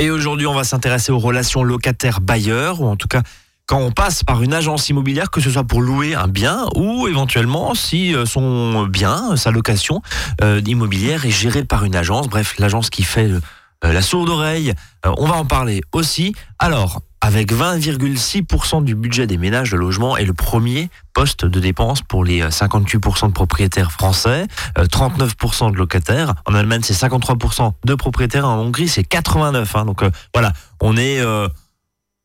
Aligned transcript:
Et 0.00 0.10
aujourd'hui, 0.10 0.46
on 0.46 0.54
va 0.54 0.62
s'intéresser 0.62 1.10
aux 1.10 1.18
relations 1.18 1.64
locataires-bailleurs, 1.64 2.80
ou 2.80 2.86
en 2.86 2.96
tout 2.96 3.08
cas 3.08 3.22
quand 3.66 3.80
on 3.80 3.90
passe 3.90 4.24
par 4.24 4.42
une 4.42 4.54
agence 4.54 4.88
immobilière, 4.88 5.30
que 5.30 5.42
ce 5.42 5.50
soit 5.50 5.64
pour 5.64 5.82
louer 5.82 6.14
un 6.14 6.26
bien 6.26 6.64
ou 6.74 7.06
éventuellement 7.06 7.74
si 7.74 8.14
euh, 8.14 8.24
son 8.24 8.86
bien, 8.86 9.36
sa 9.36 9.50
location 9.50 10.00
euh, 10.40 10.62
immobilière 10.64 11.26
est 11.26 11.30
gérée 11.30 11.64
par 11.64 11.84
une 11.84 11.94
agence, 11.94 12.28
bref, 12.28 12.54
l'agence 12.58 12.88
qui 12.88 13.02
fait 13.02 13.28
euh, 13.28 13.40
la 13.82 14.02
sourde 14.02 14.28
oreille. 14.28 14.72
Euh, 15.06 15.12
on 15.18 15.26
va 15.26 15.36
en 15.36 15.44
parler 15.44 15.80
aussi. 15.92 16.34
Alors, 16.58 17.02
avec 17.20 17.52
20,6% 17.52 18.84
du 18.84 18.94
budget 18.94 19.26
des 19.26 19.38
ménages 19.38 19.72
de 19.72 19.76
logement 19.76 20.16
est 20.16 20.24
le 20.24 20.34
premier 20.34 20.88
poste 21.14 21.44
de 21.44 21.60
dépense 21.60 22.00
pour 22.02 22.24
les 22.24 22.42
euh, 22.42 22.48
58% 22.48 23.28
de 23.28 23.32
propriétaires 23.32 23.90
français, 23.90 24.46
euh, 24.78 24.84
39% 24.84 25.72
de 25.72 25.76
locataires. 25.76 26.34
En 26.46 26.54
Allemagne, 26.54 26.82
c'est 26.84 26.94
53% 26.94 27.72
de 27.84 27.94
propriétaires. 27.94 28.46
En 28.46 28.58
Hongrie, 28.58 28.88
c'est 28.88 29.04
89. 29.04 29.76
hein. 29.76 29.84
Donc 29.84 30.02
euh, 30.02 30.10
voilà, 30.32 30.52
on 30.80 30.96
est 30.96 31.20
euh, 31.20 31.48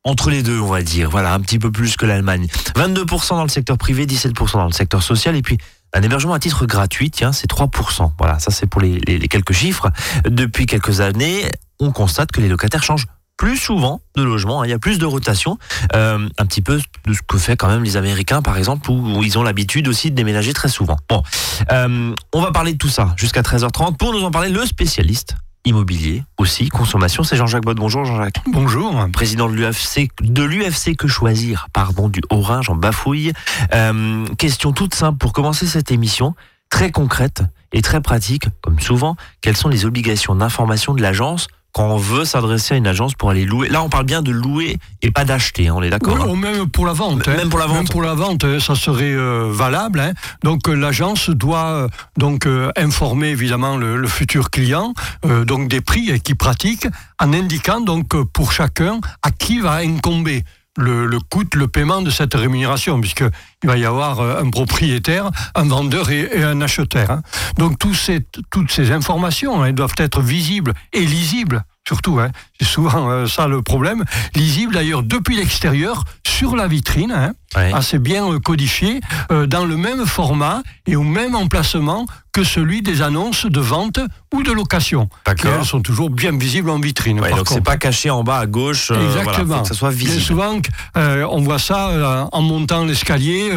entre 0.04 0.30
les 0.30 0.44
deux, 0.44 0.60
on 0.60 0.68
va 0.68 0.84
dire. 0.84 1.10
Voilà, 1.10 1.34
un 1.34 1.40
petit 1.40 1.60
peu 1.60 1.72
plus 1.72 1.96
que 1.96 2.06
l'Allemagne. 2.06 2.48
22% 2.76 3.30
dans 3.30 3.44
le 3.44 3.50
secteur 3.50 3.78
privé, 3.78 4.06
17% 4.06 4.54
dans 4.54 4.66
le 4.66 4.74
secteur 4.74 5.02
social. 5.02 5.36
Et 5.36 5.42
puis, 5.42 5.58
un 5.94 6.02
hébergement 6.02 6.34
à 6.34 6.40
titre 6.40 6.66
gratuit, 6.66 7.12
tiens, 7.12 7.32
c'est 7.32 7.50
3%. 7.50 8.12
Voilà, 8.18 8.40
ça 8.40 8.52
c'est 8.52 8.66
pour 8.68 8.82
les, 8.82 9.00
quelques 9.28 9.54
chiffres. 9.54 9.92
Depuis 10.26 10.66
quelques 10.66 11.02
années, 11.02 11.52
on 11.80 11.92
constate 11.92 12.32
que 12.32 12.42
les 12.42 12.50
locataires 12.50 12.84
changent 12.84 13.06
plus 13.38 13.58
souvent 13.58 14.02
de 14.16 14.24
logement. 14.24 14.62
hein. 14.62 14.66
Il 14.66 14.70
y 14.70 14.74
a 14.74 14.80
plus 14.80 15.00
de 15.00 15.06
rotation. 15.06 15.58
Euh, 15.96 16.28
un 16.38 16.46
petit 16.46 16.62
peu 16.62 16.80
de 17.06 17.14
ce 17.14 17.20
que 17.28 17.38
fait 17.38 17.58
quand 17.58 17.68
même 17.68 17.84
les 17.84 17.98
Américains, 17.98 18.42
par 18.42 18.58
exemple, 18.58 18.90
où, 18.92 19.18
où 19.18 19.24
ils 19.24 19.38
ont 19.38 19.44
l'habitude 19.44 19.88
aussi 19.88 20.12
de 20.12 20.16
déménager 20.16 20.54
très 20.54 20.70
souvent. 20.70 20.98
Bon, 21.10 21.24
euh, 21.72 22.14
on 22.34 22.42
va 22.42 22.52
parler 22.52 22.74
de 22.74 22.78
tout 22.78 22.90
ça 22.90 23.14
jusqu'à 23.18 23.42
13h30. 23.42 23.98
Pour 23.98 24.14
nous 24.14 24.24
en 24.24 24.32
parler, 24.32 24.50
le 24.50 24.66
spécialiste 24.66 25.36
immobilier 25.66 26.24
aussi, 26.38 26.70
consommation, 26.70 27.24
c'est 27.24 27.36
Jean-Jacques 27.36 27.64
Bott. 27.64 27.78
Bonjour 27.78 28.06
Jean-Jacques 28.06 28.42
Bonjour. 28.48 29.08
président 29.12 29.48
de 29.48 29.54
l'UFC, 29.54 30.10
de 30.22 30.44
l'UFC 30.44 30.96
que 30.96 31.08
choisir, 31.08 31.68
pardon, 31.74 32.10
du 32.10 32.22
Haut-Rhin, 32.30 32.62
j'en 32.62 32.76
bafouille. 32.76 33.32
Euh, 33.74 34.26
question 34.38 34.74
toute 34.74 34.94
simple 34.94 35.18
pour 35.18 35.34
commencer 35.34 35.66
cette 35.66 35.92
émission, 35.92 36.36
très 36.70 36.92
concrète 36.92 37.44
et 37.72 37.82
très 37.82 38.02
pratique, 38.02 38.46
comme 38.62 38.80
souvent. 38.80 39.16
Quelles 39.42 39.58
sont 39.58 39.70
les 39.70 39.86
obligations 39.86 40.36
d'information 40.36 40.94
de 40.94 41.02
l'agence 41.02 41.48
quand 41.74 41.88
on 41.88 41.98
veut 41.98 42.24
s'adresser 42.24 42.76
à 42.76 42.78
une 42.78 42.88
agence 42.88 43.16
pour 43.16 43.30
aller 43.32 43.46
louer 43.46 43.68
Là, 43.70 43.82
on 43.84 43.90
parle 43.90 44.06
bien 44.06 44.22
de 44.22 44.32
louer 44.32 44.78
et 45.02 45.12
pas 45.12 45.26
d'acheter, 45.26 45.68
hein, 45.68 45.74
on 45.76 45.82
est 45.84 45.90
d'accord 45.90 46.16
Oui, 46.28 46.32
hein 46.32 46.36
même 46.36 46.70
pour 46.70 46.86
la 46.86 46.94
vente. 46.94 47.28
hein. 47.28 47.36
Même 47.36 47.50
pour 47.50 47.60
la 47.60 47.66
vente. 47.66 47.78
Même 47.78 47.90
pour 47.90 48.02
la 48.04 48.14
vente, 48.14 48.44
euh, 48.44 48.60
ça 48.60 48.76
serait 48.76 49.14
euh, 49.14 49.50
valable. 49.52 50.00
hein. 50.00 50.14
Donc 50.44 50.70
euh, 50.70 50.74
l'agence 50.74 51.30
doit 51.30 51.66
euh, 51.66 51.88
donc 52.18 52.46
euh, 52.46 52.72
informer 52.78 53.30
évidemment 53.30 53.76
le, 53.78 53.98
le 53.98 54.08
futur 54.08 54.50
client 54.52 54.94
euh, 55.26 55.46
donc 55.46 55.68
des 55.68 55.82
prix 55.82 56.20
qu'il 56.22 56.36
pratique 56.36 56.88
en 57.20 57.34
indiquant 57.34 57.82
donc 57.82 58.16
pour 58.34 58.52
chacun 58.52 59.00
à 59.24 59.32
qui 59.32 59.60
va 59.60 59.76
incomber. 59.78 60.44
Le, 60.76 61.06
le 61.06 61.20
coût, 61.20 61.44
le 61.54 61.68
paiement 61.68 62.02
de 62.02 62.10
cette 62.10 62.34
rémunération, 62.34 63.00
puisque 63.00 63.24
il 63.64 63.68
va 63.70 63.78
y 63.78 63.86
avoir 63.86 64.22
euh, 64.22 64.42
un 64.42 64.50
propriétaire, 64.50 65.30
un 65.54 65.66
vendeur 65.68 66.10
et, 66.10 66.44
un 66.44 66.62
acheteur. 66.62 67.12
hein. 67.12 67.22
Donc 67.60 67.78
ces, 67.94 68.26
toutes 68.50 68.72
ces 68.72 68.92
informations 68.92 69.62
hein, 69.62 69.68
elles 69.68 69.76
doivent 69.76 69.94
être 69.98 70.22
visibles 70.22 70.74
et 70.92 71.06
lisibles, 71.06 71.64
surtout. 71.88 72.20
hein. 72.20 72.32
C'est 72.64 72.70
souvent 72.70 73.10
euh, 73.10 73.28
ça 73.28 73.48
le 73.48 73.62
problème. 73.62 74.06
Lisibles 74.36 74.74
d'ailleurs 74.74 75.04
depuis 75.04 75.36
l'extérieur 75.36 76.04
sur 76.26 76.56
la 76.56 76.68
vitrine. 76.68 77.12
hein 77.12 77.34
Ouais. 77.56 77.72
assez 77.72 78.00
bien 78.00 78.26
euh, 78.28 78.40
codifié, 78.40 79.00
euh, 79.32 79.46
dans 79.46 79.64
le 79.64 79.78
même 79.78 80.08
format 80.08 80.64
et 80.88 80.96
au 80.96 81.04
même 81.04 81.36
emplacement 81.36 82.08
que 82.32 82.44
celui 82.44 82.82
des 82.82 83.04
annonces 83.04 83.46
de 83.46 83.60
vente 83.60 84.00
ou 84.34 84.42
de 84.42 84.52
location. 84.52 85.08
Qui, 85.38 85.46
elles, 85.46 85.64
sont 85.64 85.82
toujours 85.84 86.10
bien 86.10 86.36
visibles 86.36 86.72
en 86.72 86.80
vitrine. 86.80 87.20
Ouais, 87.20 87.30
par 87.30 87.38
donc 87.38 87.50
c'est 87.50 87.62
pas 87.64 87.78
caché 87.78 88.10
en 88.10 88.24
bas 88.24 88.40
à 88.40 88.48
gauche. 88.48 88.90
euh, 88.90 88.96
voilà, 88.96 89.20
Exactement. 89.22 89.58
faut 89.58 89.62
que 89.62 89.68
ça 89.68 89.76
soit 89.76 89.92
visible. 89.92 90.20
souvent, 90.24 90.56
euh, 90.98 91.28
on 91.30 91.42
voit 91.42 91.60
ça 91.60 92.28
en 92.32 92.42
montant 92.42 92.86
l'escalier, 92.86 93.52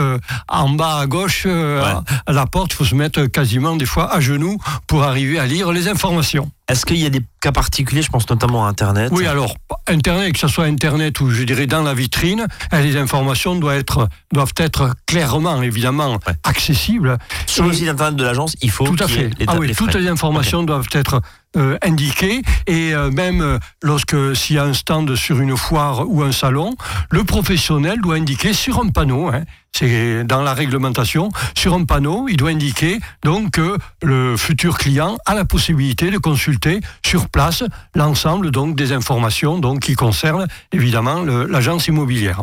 en 0.48 0.68
bas 0.68 0.98
à 0.98 1.06
gauche, 1.06 1.46
Ouais. 1.46 1.80
à 2.26 2.32
la 2.32 2.44
porte. 2.44 2.72
Il 2.72 2.76
faut 2.76 2.84
se 2.84 2.94
mettre 2.94 3.24
quasiment 3.24 3.76
des 3.76 3.86
fois 3.86 4.14
à 4.14 4.20
genoux 4.20 4.58
pour 4.86 5.04
arriver 5.04 5.38
à 5.38 5.46
lire 5.46 5.72
les 5.72 5.88
informations. 5.88 6.50
Est-ce 6.68 6.84
qu'il 6.84 6.98
y 6.98 7.06
a 7.06 7.10
des 7.10 7.22
cas 7.40 7.52
particuliers 7.52 8.02
Je 8.02 8.10
pense 8.10 8.28
notamment 8.28 8.66
à 8.66 8.68
Internet. 8.68 8.95
Oui, 9.12 9.26
alors, 9.26 9.54
Internet, 9.88 10.32
que 10.32 10.38
ce 10.38 10.48
soit 10.48 10.64
Internet 10.64 11.20
ou 11.20 11.30
je 11.30 11.42
dirais 11.44 11.66
dans 11.66 11.82
la 11.82 11.94
vitrine, 11.94 12.46
euh, 12.72 12.80
les 12.80 12.96
informations 12.96 13.54
doivent 13.56 13.76
être, 13.78 14.08
doivent 14.32 14.52
être 14.56 14.94
clairement, 15.06 15.62
évidemment, 15.62 16.12
Ouais. 16.26 16.34
accessibles. 16.44 17.18
Sur 17.46 17.64
le 17.64 17.72
site 17.72 17.88
internet 17.88 18.16
de 18.16 18.24
l'agence, 18.24 18.54
il 18.62 18.70
faut 18.70 18.84
Tout 18.84 18.96
à 19.02 19.08
fait. 19.08 19.28
les 19.38 19.46
Ah 19.46 19.52
dates, 19.52 19.58
oui, 19.60 19.68
les 19.68 19.74
toutes 19.74 19.94
les 19.94 20.08
informations 20.08 20.62
doivent 20.62 20.88
être 20.92 21.20
euh, 21.56 21.78
indiquées 21.82 22.42
et 22.66 22.92
euh, 22.94 23.10
même 23.10 23.40
euh, 23.40 23.58
lorsque 23.82 24.16
s'il 24.36 24.56
y 24.56 24.58
a 24.58 24.64
un 24.64 24.74
stand 24.74 25.14
sur 25.16 25.40
une 25.40 25.56
foire 25.56 26.04
ou 26.06 26.22
un 26.22 26.32
salon, 26.32 26.74
le 27.10 27.24
professionnel 27.24 28.00
doit 28.02 28.16
indiquer 28.16 28.52
sur 28.52 28.78
un 28.80 28.88
panneau. 28.88 29.28
hein, 29.28 29.44
c'est 29.78 30.24
dans 30.24 30.42
la 30.42 30.54
réglementation, 30.54 31.28
sur 31.54 31.74
un 31.74 31.84
panneau, 31.84 32.26
il 32.28 32.36
doit 32.36 32.50
indiquer 32.50 32.98
donc 33.22 33.52
que 33.52 33.76
le 34.02 34.36
futur 34.36 34.78
client 34.78 35.18
a 35.26 35.34
la 35.34 35.44
possibilité 35.44 36.10
de 36.10 36.18
consulter 36.18 36.80
sur 37.04 37.28
place 37.28 37.62
l'ensemble 37.94 38.50
donc 38.50 38.74
des 38.74 38.92
informations 38.92 39.58
donc 39.58 39.80
qui 39.80 39.94
concernent 39.94 40.46
évidemment 40.72 41.22
l'agence 41.22 41.88
immobilière. 41.88 42.42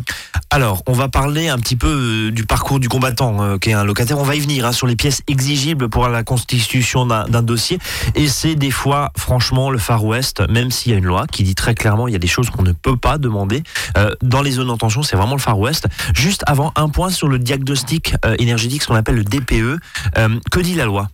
Alors, 0.49 0.83
on 0.85 0.93
va 0.93 1.09
parler 1.09 1.47
un 1.49 1.57
petit 1.57 1.75
peu 1.75 1.87
euh, 2.27 2.31
du 2.31 2.45
parcours 2.45 2.79
du 2.79 2.87
combattant 2.87 3.41
euh, 3.41 3.57
qui 3.57 3.71
est 3.71 3.73
un 3.73 3.83
locataire. 3.83 4.19
On 4.19 4.23
va 4.23 4.35
y 4.35 4.39
venir 4.39 4.67
hein, 4.67 4.71
sur 4.71 4.85
les 4.85 4.95
pièces 4.95 5.23
exigibles 5.27 5.89
pour 5.89 6.07
la 6.07 6.23
constitution 6.23 7.07
d'un 7.07 7.41
dossier. 7.41 7.79
Et 8.13 8.27
c'est 8.27 8.53
des 8.53 8.69
fois, 8.69 9.11
franchement, 9.17 9.71
le 9.71 9.79
Far 9.79 10.05
West, 10.05 10.47
même 10.49 10.69
s'il 10.69 10.91
y 10.91 10.95
a 10.95 10.99
une 10.99 11.05
loi 11.05 11.25
qui 11.25 11.41
dit 11.41 11.55
très 11.55 11.73
clairement 11.73 12.07
il 12.07 12.13
y 12.13 12.15
a 12.15 12.19
des 12.19 12.27
choses 12.27 12.51
qu'on 12.51 12.61
ne 12.61 12.71
peut 12.71 12.97
pas 12.97 13.17
demander. 13.17 13.63
euh, 13.97 14.13
dans 14.21 14.43
les 14.43 14.51
zones 14.51 14.69
en 14.69 14.77
tension, 14.77 15.01
c'est 15.01 15.15
vraiment 15.15 15.35
le 15.35 15.41
Far 15.41 15.57
West. 15.57 15.87
Juste 16.13 16.43
avant, 16.45 16.71
un 16.75 16.89
point 16.89 17.09
sur 17.09 17.22
le 17.27 17.39
diagnostic 17.39 18.15
euh, 18.25 18.35
énergétique, 18.39 18.81
ce 18.81 18.87
qu'on 18.87 18.95
appelle 18.95 19.15
le 19.15 19.23
DPE. 19.23 19.79
Euh, 20.17 20.39
que 20.51 20.59
dit 20.59 20.75
la 20.75 20.85
loi? 20.85 21.09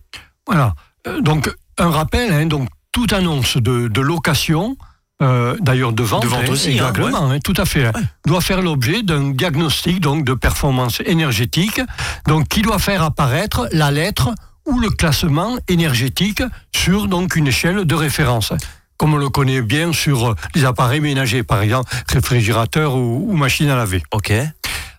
Voilà. 0.46 0.74
Euh, 1.06 1.20
donc, 1.20 1.50
un 1.78 1.90
rappel, 1.90 2.32
hein, 2.32 2.46
donc, 2.46 2.68
toute 2.92 3.12
annonce 3.12 3.56
de, 3.56 3.88
de 3.88 4.00
location, 4.00 4.76
euh, 5.22 5.56
d'ailleurs 5.60 5.92
de 5.92 6.02
vente, 6.02 6.22
De 6.22 6.28
vente 6.28 6.44
hein, 6.46 6.52
aussi, 6.52 6.78
hein, 6.78 6.92
hein, 6.96 7.38
tout 7.44 7.54
à 7.56 7.64
fait, 7.64 7.90
doit 8.26 8.40
faire 8.40 8.62
l'objet 8.62 9.02
d'un 9.02 9.30
diagnostic 9.30 10.00
donc, 10.00 10.24
de 10.24 10.34
performance 10.34 11.00
énergétique, 11.04 11.80
donc, 12.26 12.48
qui 12.48 12.62
doit 12.62 12.78
faire 12.78 13.02
apparaître 13.02 13.68
la 13.72 13.90
lettre 13.90 14.34
ou 14.66 14.78
le 14.80 14.90
classement 14.90 15.58
énergétique 15.68 16.42
sur 16.74 17.06
donc, 17.06 17.36
une 17.36 17.48
échelle 17.48 17.84
de 17.84 17.94
référence. 17.94 18.52
Comme 18.96 19.14
on 19.14 19.18
le 19.18 19.30
connaît 19.30 19.62
bien 19.62 19.92
sur 19.92 20.34
les 20.54 20.64
appareils 20.64 21.00
ménagers, 21.00 21.42
par 21.42 21.62
exemple 21.62 21.90
réfrigérateur 22.08 22.96
ou, 22.96 23.30
ou 23.30 23.36
machine 23.36 23.70
à 23.70 23.76
laver. 23.76 24.02
Ok. 24.12 24.32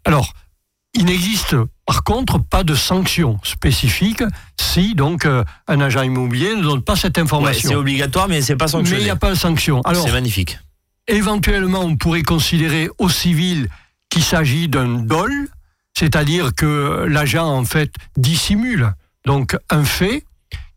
Alors, 0.05 0.33
il 0.93 1.05
n'existe 1.05 1.55
par 1.85 2.03
contre 2.03 2.37
pas 2.39 2.63
de 2.63 2.75
sanction 2.75 3.39
spécifique 3.43 4.23
si 4.59 4.93
donc 4.95 5.25
euh, 5.25 5.43
un 5.67 5.79
agent 5.81 6.01
immobilier 6.03 6.55
ne 6.55 6.61
donne 6.61 6.81
pas 6.81 6.95
cette 6.95 7.17
Ouais, 7.17 7.23
information. 7.23 7.69
c'est 7.69 7.75
obligatoire, 7.75 8.27
mais 8.27 8.41
c'est 8.41 8.55
pas 8.55 8.65
Mais 8.65 8.69
il 8.69 8.71
sanctionné. 8.73 9.03
n'y 9.03 9.09
a 9.09 9.15
pas 9.15 9.29
de 9.29 9.35
sanction. 9.35 9.81
Alors, 9.81 10.05
C'est 10.05 10.11
magnifique. 10.11 10.59
éventuellement, 11.07 11.81
on 11.81 11.95
pourrait 11.97 12.23
considérer 12.23 12.89
au 12.97 13.09
civil 13.09 13.67
qu'il 14.09 14.23
s'agit 14.23 14.67
d'un 14.67 14.87
dol, 14.99 15.31
c'est-à-dire 15.97 16.53
que 16.55 17.05
l'agent 17.07 17.47
en 17.47 17.65
fait 17.65 17.93
dissimule 18.17 18.93
donc 19.25 19.55
un 19.69 19.83
fait 19.85 20.23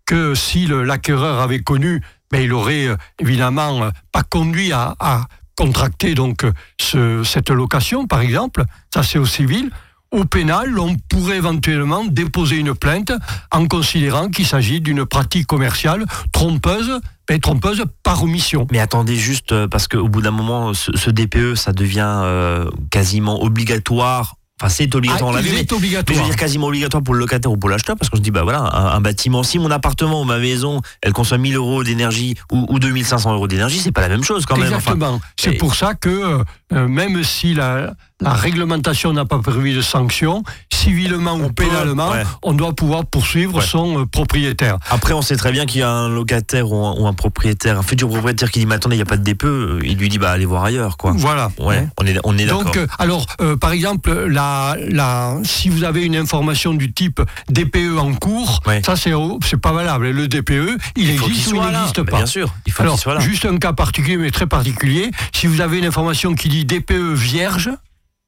que 0.06 0.34
si 0.34 0.66
le- 0.66 0.84
l'acquéreur 0.84 1.40
avait 1.40 1.60
connu, 1.62 2.02
ben, 2.30 2.42
il 2.42 2.52
aurait 2.52 2.86
euh, 2.88 2.96
évidemment 3.18 3.84
euh, 3.84 3.90
pas 4.12 4.22
conduit 4.22 4.72
à, 4.72 4.94
à 5.00 5.26
contracter 5.56 6.14
donc 6.14 6.44
ce- 6.80 7.22
cette 7.24 7.50
location, 7.50 8.06
par 8.06 8.20
exemple. 8.20 8.64
Ça, 8.92 9.02
c'est 9.02 9.18
au 9.18 9.26
civil. 9.26 9.70
Au 10.14 10.24
pénal, 10.24 10.78
on 10.78 10.94
pourrait 11.08 11.38
éventuellement 11.38 12.04
déposer 12.04 12.56
une 12.56 12.72
plainte 12.74 13.10
en 13.50 13.66
considérant 13.66 14.28
qu'il 14.28 14.46
s'agit 14.46 14.80
d'une 14.80 15.04
pratique 15.04 15.46
commerciale 15.48 16.04
trompeuse, 16.32 17.00
ben, 17.28 17.40
trompeuse 17.40 17.82
par 18.04 18.22
omission. 18.22 18.68
Mais 18.70 18.78
attendez 18.78 19.16
juste, 19.16 19.50
euh, 19.50 19.66
parce 19.66 19.88
qu'au 19.88 20.06
bout 20.08 20.22
d'un 20.22 20.30
moment, 20.30 20.72
ce, 20.72 20.92
ce 20.96 21.10
DPE, 21.10 21.56
ça 21.56 21.72
devient 21.72 22.06
euh, 22.22 22.70
quasiment 22.90 23.42
obligatoire. 23.42 24.36
Enfin, 24.60 24.68
c'est 24.68 24.94
obligatoire, 24.94 25.30
on 25.32 25.34
Ah, 25.34 25.40
il 25.40 25.46
mais- 25.46 25.50
est 25.50 25.62
mais 25.62 25.66
je 25.68 25.74
obligatoire. 25.74 26.16
veux 26.20 26.24
dire 26.26 26.36
quasiment 26.36 26.68
obligatoire 26.68 27.02
pour 27.02 27.14
le 27.14 27.18
locataire 27.20 27.50
ou 27.50 27.56
pour 27.56 27.68
l'acheteur, 27.68 27.96
parce 27.96 28.08
qu'on 28.08 28.18
se 28.18 28.22
dit, 28.22 28.30
bah 28.30 28.44
voilà, 28.44 28.60
un, 28.60 28.86
un 28.94 29.00
bâtiment, 29.00 29.42
si 29.42 29.58
mon 29.58 29.68
appartement 29.72 30.20
ou 30.20 30.24
ma 30.24 30.38
maison, 30.38 30.80
elle 31.02 31.12
consomme 31.12 31.40
1000 31.40 31.56
euros 31.56 31.82
d'énergie 31.82 32.36
ou, 32.52 32.64
ou 32.68 32.78
2500 32.78 33.32
euros 33.34 33.48
d'énergie, 33.48 33.80
c'est 33.80 33.90
pas 33.90 34.02
la 34.02 34.08
même 34.08 34.22
chose 34.22 34.46
quand 34.46 34.56
même. 34.56 34.66
Enfin, 34.72 34.92
Exactement. 34.92 35.20
C'est 35.36 35.54
et- 35.54 35.58
pour 35.58 35.74
ça 35.74 35.94
que 35.94 36.44
euh, 36.72 36.86
même 36.88 37.24
si 37.24 37.52
la, 37.54 37.94
la 38.20 38.32
réglementation 38.32 39.12
n'a 39.12 39.24
pas 39.24 39.38
prévu 39.40 39.74
de 39.74 39.82
sanctions, 39.82 40.44
civilement 40.72 41.34
ou 41.34 41.50
pénalement, 41.50 42.12
on 42.42 42.52
doit 42.52 42.72
pouvoir 42.72 43.04
poursuivre 43.06 43.60
son 43.60 44.00
euh, 44.00 44.06
propriétaire. 44.06 44.78
Après, 44.88 45.12
on 45.14 45.22
sait 45.22 45.36
très 45.36 45.50
bien 45.50 45.66
qu'il 45.66 45.80
y 45.80 45.82
a 45.82 45.90
un 45.90 46.08
locataire 46.08 46.70
ou 46.70 47.06
un, 47.06 47.12
propriétaire, 47.12 47.78
un 47.78 47.82
futur 47.82 48.08
propriétaire 48.08 48.50
qui 48.52 48.60
dit 48.60 48.66
Mais 48.66 48.76
attendez, 48.76 48.94
il 48.94 48.98
n'y 48.98 49.02
a 49.02 49.06
pas 49.06 49.16
de 49.16 49.24
DPE. 49.24 49.44
Euh, 49.44 49.80
il 49.82 49.98
lui 49.98 50.08
dit 50.08 50.18
Bah, 50.18 50.30
allez 50.30 50.46
voir 50.46 50.64
ailleurs. 50.64 50.96
Quoi. 50.96 51.12
Voilà. 51.16 51.50
Ouais, 51.58 51.88
on 52.00 52.06
est, 52.06 52.18
on 52.22 52.38
est 52.38 52.46
d'accord. 52.46 52.64
Donc, 52.64 52.78
alors, 52.98 53.26
par 53.60 53.72
exemple, 53.72 54.12
la, 54.28 54.76
la, 54.88 55.36
si 55.42 55.68
vous 55.68 55.82
avez 55.82 56.04
une 56.04 56.16
information 56.16 56.72
du 56.72 56.92
type 56.92 57.20
DPE 57.50 57.98
en 57.98 58.14
cours, 58.14 58.60
ça, 58.84 58.94
c'est 58.96 59.12
pas 59.60 59.72
valable. 59.72 60.10
Le 60.10 60.28
DPE, 60.28 60.78
il, 60.96 61.10
existe 61.10 61.52
ou 61.52 61.56
il 61.56 61.62
n'existe 61.62 62.02
pas. 62.02 62.18
Bien 62.18 62.26
sûr, 62.26 62.54
il 62.66 62.72
faut 62.72 62.84
qu'il 62.84 62.98
soit 62.98 63.14
là. 63.14 63.20
Juste 63.20 63.44
un 63.44 63.58
cas 63.58 63.72
particulier, 63.72 64.16
mais 64.16 64.30
très 64.30 64.46
particulier. 64.46 65.10
Si 65.32 65.46
vous 65.46 65.60
avez 65.60 65.78
une 65.78 65.86
information 65.86 66.34
qui 66.34 66.48
dit 66.48 66.64
DPE 66.64 67.14
vierge, 67.14 67.70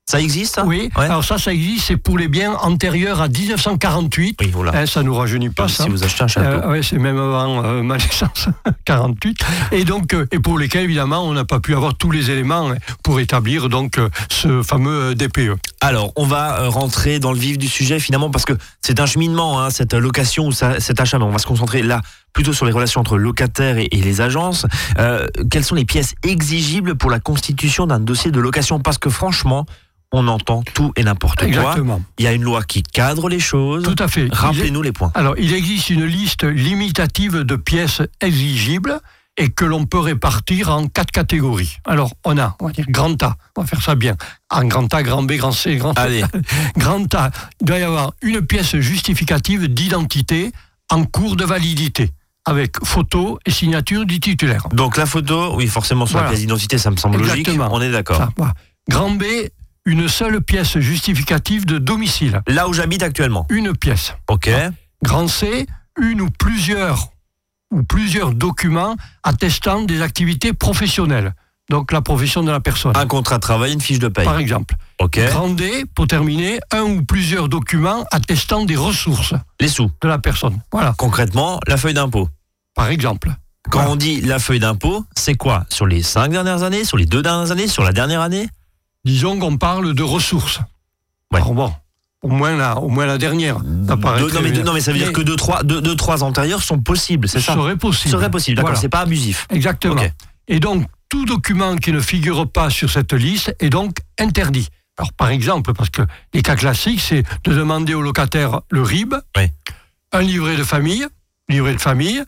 ça 0.08 0.20
existe 0.20 0.60
Oui. 0.64 0.88
Alors 0.94 1.24
ça, 1.24 1.36
ça 1.36 1.52
existe. 1.52 1.86
C'est 1.88 1.96
pour 1.96 2.16
les 2.16 2.28
biens 2.28 2.52
antérieurs 2.62 3.20
à 3.20 3.26
1948. 3.26 4.38
Oui, 4.40 4.50
voilà. 4.52 4.70
Hein, 4.72 4.86
ça 4.86 5.02
nous 5.02 5.12
rajeunit 5.12 5.50
pas. 5.50 5.66
Si 5.66 5.88
vous 5.88 6.04
achetez 6.04 6.22
un 6.22 6.28
château. 6.28 6.46
Euh, 6.46 6.70
oui, 6.70 6.84
c'est 6.84 6.98
même 6.98 7.18
avant 7.18 7.64
euh, 7.64 7.82
ma 7.82 7.96
naissance, 7.96 8.48
48. 8.84 9.36
Et 9.72 9.84
donc, 9.84 10.14
euh, 10.14 10.28
et 10.30 10.38
pour 10.38 10.60
lesquels 10.60 10.84
évidemment, 10.84 11.24
on 11.24 11.32
n'a 11.32 11.44
pas 11.44 11.58
pu 11.58 11.74
avoir 11.74 11.96
tous 11.96 12.12
les 12.12 12.30
éléments 12.30 12.70
hein, 12.70 12.76
pour 13.02 13.18
établir 13.18 13.68
donc 13.68 13.98
ce 14.30 14.62
fameux 14.62 15.16
DPE. 15.16 15.56
Alors, 15.80 16.12
on 16.14 16.24
va 16.24 16.68
rentrer 16.68 17.18
dans 17.18 17.32
le 17.32 17.38
vif 17.38 17.58
du 17.58 17.66
sujet 17.66 17.98
finalement 17.98 18.30
parce 18.30 18.44
que 18.44 18.54
c'est 18.82 19.00
un 19.00 19.06
cheminement, 19.06 19.60
hein, 19.60 19.70
cette 19.70 19.92
location 19.92 20.46
ou 20.46 20.52
cet 20.52 21.00
achat. 21.00 21.18
Mais 21.18 21.24
on 21.24 21.30
va 21.30 21.38
se 21.38 21.46
concentrer 21.48 21.82
là 21.82 22.00
plutôt 22.32 22.52
sur 22.52 22.64
les 22.64 22.72
relations 22.72 23.00
entre 23.00 23.16
locataires 23.16 23.78
et, 23.78 23.88
les 23.90 24.20
agences. 24.20 24.66
quelles 25.50 25.64
sont 25.64 25.74
les 25.74 25.84
pièces 25.84 26.14
exigibles 26.22 26.94
pour 26.94 27.10
la 27.10 27.18
constitution 27.18 27.88
d'un 27.88 27.98
dossier 27.98 28.30
de 28.30 28.38
location? 28.38 28.78
Parce 28.78 28.98
que 28.98 29.10
franchement 29.10 29.66
on 30.12 30.28
entend 30.28 30.62
tout 30.74 30.92
et 30.96 31.04
n'importe 31.04 31.38
quoi. 31.38 31.48
Exactement. 31.48 32.02
Il 32.18 32.24
y 32.24 32.28
a 32.28 32.32
une 32.32 32.42
loi 32.42 32.62
qui 32.62 32.82
cadre 32.82 33.28
les 33.28 33.40
choses. 33.40 33.84
Tout 33.84 34.02
à 34.02 34.08
fait. 34.08 34.28
Rappelez-nous 34.32 34.82
les 34.82 34.92
points. 34.92 35.10
Alors, 35.14 35.34
il 35.38 35.52
existe 35.52 35.90
une 35.90 36.04
liste 36.04 36.44
limitative 36.44 37.40
de 37.40 37.56
pièces 37.56 38.02
exigibles 38.20 39.00
et 39.36 39.50
que 39.50 39.64
l'on 39.64 39.84
peut 39.84 39.98
répartir 39.98 40.70
en 40.70 40.86
quatre 40.86 41.10
catégories. 41.10 41.76
Alors, 41.84 42.12
on 42.24 42.38
a, 42.38 42.56
on 42.60 42.66
va 42.66 42.72
dire 42.72 42.86
grand 42.88 43.22
A, 43.22 43.36
on 43.56 43.62
va 43.62 43.66
faire 43.66 43.82
ça 43.82 43.94
bien. 43.94 44.16
En 44.50 44.64
grand 44.64 44.92
A, 44.94 45.02
grand 45.02 45.22
B, 45.22 45.32
grand 45.32 45.52
C, 45.52 45.76
grand 45.76 45.92
Allez. 45.98 46.24
grand 46.78 47.14
A, 47.14 47.30
il 47.60 47.66
doit 47.66 47.78
y 47.78 47.82
avoir 47.82 48.12
une 48.22 48.40
pièce 48.40 48.76
justificative 48.76 49.68
d'identité 49.68 50.52
en 50.90 51.04
cours 51.04 51.36
de 51.36 51.44
validité 51.44 52.10
avec 52.46 52.82
photo 52.84 53.38
et 53.44 53.50
signature 53.50 54.06
du 54.06 54.20
titulaire. 54.20 54.68
Donc 54.72 54.96
la 54.96 55.04
photo, 55.04 55.56
oui, 55.56 55.66
forcément 55.66 56.06
sur 56.06 56.18
la 56.18 56.28
pièce 56.28 56.40
d'identité, 56.40 56.78
ça 56.78 56.90
me 56.90 56.96
semble 56.96 57.18
logique. 57.18 57.50
On 57.70 57.80
est 57.82 57.90
d'accord. 57.90 58.30
Grand 58.88 59.10
B, 59.10 59.24
une 59.86 60.08
seule 60.08 60.40
pièce 60.42 60.78
justificative 60.78 61.64
de 61.64 61.78
domicile. 61.78 62.42
Là 62.48 62.68
où 62.68 62.72
j'habite 62.72 63.02
actuellement 63.02 63.46
Une 63.48 63.74
pièce. 63.74 64.14
Ok. 64.28 64.50
Grand 65.02 65.28
C, 65.28 65.66
une 65.98 66.20
ou 66.20 66.28
plusieurs 66.30 67.10
ou 67.70 67.82
plusieurs 67.82 68.32
documents 68.32 68.96
attestant 69.22 69.82
des 69.82 70.02
activités 70.02 70.52
professionnelles. 70.52 71.34
Donc 71.68 71.90
la 71.92 72.00
profession 72.00 72.42
de 72.42 72.50
la 72.50 72.60
personne. 72.60 72.96
Un 72.96 73.06
contrat 73.06 73.36
de 73.36 73.40
travail, 73.40 73.72
une 73.72 73.80
fiche 73.80 73.98
de 73.98 74.08
paye. 74.08 74.24
Par 74.24 74.38
exemple. 74.38 74.76
Ok. 75.00 75.18
Grand 75.28 75.50
D, 75.50 75.84
pour 75.94 76.06
terminer, 76.06 76.60
un 76.72 76.82
ou 76.82 77.04
plusieurs 77.04 77.48
documents 77.48 78.04
attestant 78.12 78.64
des 78.64 78.76
ressources. 78.76 79.34
Les 79.60 79.68
sous. 79.68 79.90
De 80.00 80.08
la 80.08 80.18
personne. 80.18 80.60
Voilà. 80.72 80.94
Concrètement, 80.96 81.58
la 81.66 81.76
feuille 81.76 81.94
d'impôt. 81.94 82.28
Par 82.74 82.88
exemple. 82.88 83.30
Quand 83.68 83.88
on 83.88 83.96
dit 83.96 84.20
la 84.20 84.38
feuille 84.38 84.60
d'impôt, 84.60 85.04
c'est 85.16 85.34
quoi? 85.34 85.66
Sur 85.70 85.86
les 85.86 86.02
cinq 86.02 86.30
dernières 86.30 86.62
années? 86.62 86.84
Sur 86.84 86.98
les 86.98 87.06
deux 87.06 87.22
dernières 87.22 87.50
années? 87.50 87.66
Sur 87.66 87.82
la 87.82 87.92
dernière 87.92 88.20
année? 88.20 88.48
Disons 89.06 89.38
qu'on 89.38 89.56
parle 89.56 89.94
de 89.94 90.02
ressources. 90.02 90.60
Ouais. 91.32 91.40
bon, 91.40 91.72
au 92.22 92.28
moins 92.28 92.56
la, 92.56 92.76
au 92.78 92.88
moins 92.88 93.06
la 93.06 93.18
dernière. 93.18 93.60
non, 93.62 93.96
mais, 94.42 94.50
non, 94.50 94.72
mais, 94.74 94.80
ça 94.80 94.92
veut 94.92 94.98
dire 94.98 95.12
que 95.12 95.22
deux 95.22 95.36
trois, 95.36 95.62
deux, 95.62 95.96
trois 95.96 96.22
antérieurs 96.24 96.62
sont 96.62 96.78
possibles, 96.78 97.28
c'est 97.28 97.40
ça? 97.40 97.54
Serait 97.54 97.76
possible. 97.76 98.10
Serait 98.10 98.30
possible, 98.30 98.56
d'accord, 98.56 98.76
c'est 98.76 98.88
pas 98.88 99.00
abusif. 99.00 99.46
Exactement. 99.50 100.02
Et 100.48 100.60
donc, 100.60 100.86
tout 101.08 101.24
document 101.24 101.76
qui 101.76 101.92
ne 101.92 102.00
figure 102.00 102.50
pas 102.50 102.68
sur 102.68 102.90
cette 102.90 103.12
liste 103.12 103.54
est 103.60 103.70
donc 103.70 103.98
interdit. 104.18 104.68
Alors, 104.98 105.12
par 105.12 105.28
exemple, 105.28 105.72
parce 105.72 105.90
que 105.90 106.02
les 106.34 106.42
cas 106.42 106.56
classiques, 106.56 107.00
c'est 107.00 107.22
de 107.44 107.54
demander 107.54 107.94
au 107.94 108.02
locataire 108.02 108.60
le 108.70 108.82
RIB, 108.82 109.14
un 110.12 110.20
livret 110.20 110.56
de 110.56 110.64
famille, 110.64 111.06
livret 111.48 111.74
de 111.74 111.80
famille, 111.80 112.24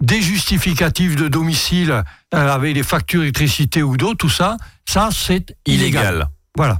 des 0.00 0.22
justificatifs 0.22 1.16
de 1.16 1.28
domicile 1.28 2.02
avec 2.32 2.74
les 2.74 2.82
factures 2.82 3.20
d'électricité 3.20 3.82
ou 3.82 3.96
d'eau, 3.96 4.14
tout 4.14 4.28
ça, 4.28 4.56
ça 4.88 5.10
c'est 5.12 5.54
illégal. 5.66 6.28
Voilà. 6.56 6.78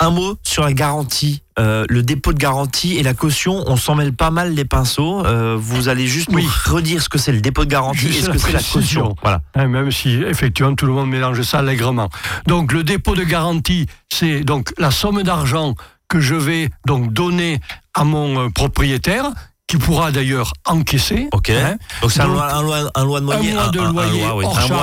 Un 0.00 0.10
mot 0.10 0.36
sur 0.42 0.64
la 0.64 0.72
garantie, 0.72 1.42
euh, 1.60 1.84
le 1.88 2.02
dépôt 2.02 2.32
de 2.32 2.38
garantie 2.38 2.96
et 2.96 3.04
la 3.04 3.14
caution. 3.14 3.62
On 3.66 3.76
s'en 3.76 3.94
mêle 3.94 4.12
pas 4.12 4.32
mal 4.32 4.52
les 4.52 4.64
pinceaux. 4.64 5.24
Euh, 5.24 5.56
vous 5.56 5.88
allez 5.88 6.08
juste 6.08 6.28
nous 6.30 6.42
redire 6.66 7.00
ce 7.00 7.08
que 7.08 7.18
c'est 7.18 7.30
le 7.30 7.40
dépôt 7.40 7.64
de 7.64 7.70
garantie 7.70 8.08
et 8.08 8.20
ce 8.20 8.30
que 8.30 8.38
c'est 8.38 8.52
la 8.52 8.62
caution. 8.62 9.14
Voilà. 9.22 9.42
Hein, 9.54 9.68
même 9.68 9.92
si 9.92 10.14
effectivement 10.22 10.74
tout 10.74 10.86
le 10.86 10.92
monde 10.92 11.08
mélange 11.08 11.42
ça 11.42 11.60
allègrement. 11.60 12.08
Donc 12.46 12.72
le 12.72 12.82
dépôt 12.82 13.14
de 13.14 13.22
garantie, 13.22 13.86
c'est 14.08 14.40
donc 14.40 14.72
la 14.76 14.90
somme 14.90 15.22
d'argent 15.22 15.76
que 16.08 16.20
je 16.20 16.34
vais 16.34 16.68
donc 16.84 17.12
donner 17.12 17.60
à 17.94 18.02
mon 18.02 18.50
propriétaire 18.50 19.30
qui 19.72 19.78
pourra 19.78 20.12
d'ailleurs 20.12 20.52
encaisser. 20.66 21.28
Ok. 21.32 21.48
Hein. 21.48 21.78
Donc 22.02 22.12
c'est 22.12 22.20
un, 22.20 22.26
loi, 22.26 22.52
un, 22.52 22.60
loi, 23.06 23.20
de 23.20 23.24
loyer. 23.24 23.52
Un 23.52 23.54
mois 23.54 23.68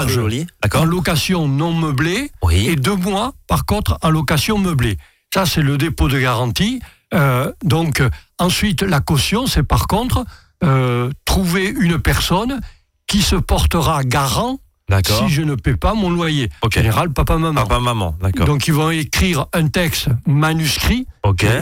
de 0.06 0.16
loyer 0.16 0.48
en 0.74 0.84
location 0.84 1.48
non 1.48 1.74
meublée. 1.74 2.32
Et 2.50 2.76
deux 2.76 2.96
mois, 2.96 3.34
par 3.46 3.68
contre, 3.68 4.00
en 4.02 4.10
location 4.10 4.58
meublée. 4.58 4.98
Ça, 5.32 5.46
c'est 5.46 5.62
le 5.62 5.78
dépôt 5.78 6.08
de 6.08 6.20
garantie. 6.20 6.82
Euh, 7.14 7.52
donc, 7.64 8.02
ensuite, 8.40 8.82
la 8.82 9.00
caution, 9.00 9.46
c'est 9.46 9.62
par 9.62 9.86
contre 9.86 10.26
euh, 10.64 11.12
trouver 11.24 11.72
une 11.80 12.00
personne 12.00 12.60
qui 13.06 13.22
se 13.22 13.36
portera 13.36 14.04
garant 14.04 14.58
si 15.06 15.30
je 15.30 15.42
ne 15.42 15.56
paie 15.56 15.76
pas 15.76 15.94
mon 15.94 16.10
loyer. 16.10 16.50
En 16.62 16.70
général, 16.70 17.12
papa-maman. 17.12 17.54
Papa-maman, 17.54 18.16
d'accord. 18.22 18.46
Donc 18.46 18.68
ils 18.68 18.74
vont 18.74 18.92
écrire 18.92 19.46
un 19.54 19.68
texte 19.68 20.10
manuscrit, 20.28 21.08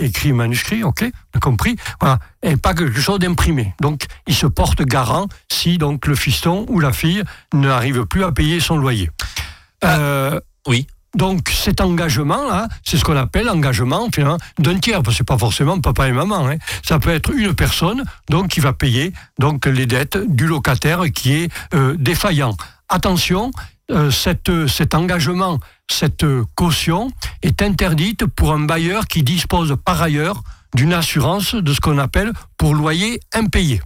écrit 0.01 0.33
manuscrit, 0.33 0.83
ok, 0.83 1.05
compris, 1.41 1.75
voilà, 1.99 2.19
et 2.43 2.57
pas 2.57 2.73
quelque 2.73 2.99
chose 2.99 3.19
d'imprimé. 3.19 3.73
Donc 3.81 4.05
ils 4.27 4.35
se 4.35 4.47
portent 4.47 4.83
garant 4.83 5.27
si 5.51 5.77
donc 5.77 6.07
le 6.07 6.15
fiston 6.15 6.65
ou 6.69 6.79
la 6.79 6.93
fille 6.93 7.23
n'arrive 7.53 8.05
plus 8.05 8.23
à 8.23 8.31
payer 8.31 8.59
son 8.59 8.77
loyer. 8.77 9.09
Ah, 9.81 9.97
euh, 9.99 10.39
oui. 10.67 10.87
Donc 11.15 11.49
cet 11.49 11.81
engagement-là, 11.81 12.67
c'est 12.83 12.97
ce 12.97 13.03
qu'on 13.03 13.15
appelle 13.15 13.49
engagement 13.49 14.07
d'un 14.59 14.77
tiers, 14.77 15.01
parce 15.01 15.17
que 15.17 15.23
pas 15.23 15.37
forcément 15.37 15.79
papa 15.79 16.07
et 16.07 16.11
maman. 16.11 16.47
Hein. 16.47 16.57
Ça 16.83 16.99
peut 16.99 17.09
être 17.09 17.31
une 17.31 17.55
personne 17.55 18.03
donc 18.29 18.49
qui 18.49 18.59
va 18.59 18.73
payer 18.73 19.13
donc 19.39 19.65
les 19.65 19.87
dettes 19.87 20.17
du 20.17 20.45
locataire 20.45 21.03
qui 21.13 21.33
est 21.33 21.51
euh, 21.73 21.95
défaillant 21.97 22.55
attention, 22.89 23.51
euh, 23.91 24.11
cet 24.11 24.93
engagement, 24.93 25.59
cette 25.89 26.25
caution 26.55 27.11
est 27.41 27.61
interdite 27.61 28.25
pour 28.25 28.51
un 28.51 28.59
bailleur 28.59 29.07
qui 29.07 29.23
dispose 29.23 29.75
par 29.83 30.01
ailleurs 30.01 30.43
d'une 30.75 30.93
assurance 30.93 31.55
de 31.55 31.73
ce 31.73 31.79
qu'on 31.79 31.97
appelle 31.97 32.33
pour 32.57 32.75
loyer 32.75 33.19
impayé. 33.33 33.81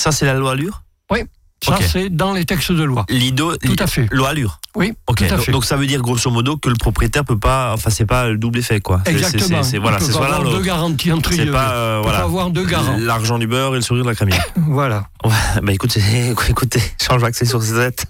Ça, 0.00 0.12
c'est 0.12 0.26
la 0.26 0.34
loi 0.34 0.52
Allure 0.52 0.82
Oui. 1.10 1.20
Ça, 1.64 1.78
c'est 1.80 2.08
dans 2.08 2.32
les 2.32 2.44
textes 2.44 2.72
de 2.72 2.84
loi. 2.84 3.04
Lido, 3.08 3.56
tout 3.56 3.76
à 3.78 3.86
fait. 3.86 4.06
Loi 4.12 4.28
Allure. 4.28 4.60
Oui. 4.76 4.92
Ok. 5.06 5.24
Donc, 5.50 5.64
ça 5.64 5.76
veut 5.76 5.86
dire 5.86 6.00
grosso 6.00 6.30
modo 6.30 6.56
que 6.56 6.68
le 6.68 6.76
propriétaire 6.76 7.24
peut 7.24 7.38
pas, 7.38 7.72
enfin 7.74 7.90
c'est 7.90 8.06
pas 8.06 8.28
le 8.28 8.38
double 8.38 8.58
effet 8.58 8.80
quoi. 8.80 9.00
Exactement. 9.06 9.62
C'est 9.62 9.78
voilà, 9.78 9.98
c'est 9.98 10.14
avoir 10.14 10.44
deux 10.44 10.62
garanties 10.62 11.12
entre 11.12 11.32
C'est 11.32 11.46
pas 11.46 11.72
euh, 11.72 12.00
voilà. 12.02 12.20
avoir 12.20 12.50
deux 12.50 12.64
garants. 12.64 12.96
L'argent 12.98 13.38
du 13.38 13.46
beurre 13.46 13.72
et 13.72 13.76
le 13.76 13.82
sourire 13.82 14.04
de 14.04 14.08
la 14.08 14.14
crémière. 14.14 14.44
voilà. 14.56 15.08
bah 15.62 15.72
écoutez, 15.72 16.00
écoutez, 16.48 16.82
change 17.02 17.22
c'est 17.32 17.44
sur 17.44 17.62
cette 17.62 18.06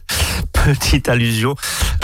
petite 0.65 1.09
allusion 1.09 1.55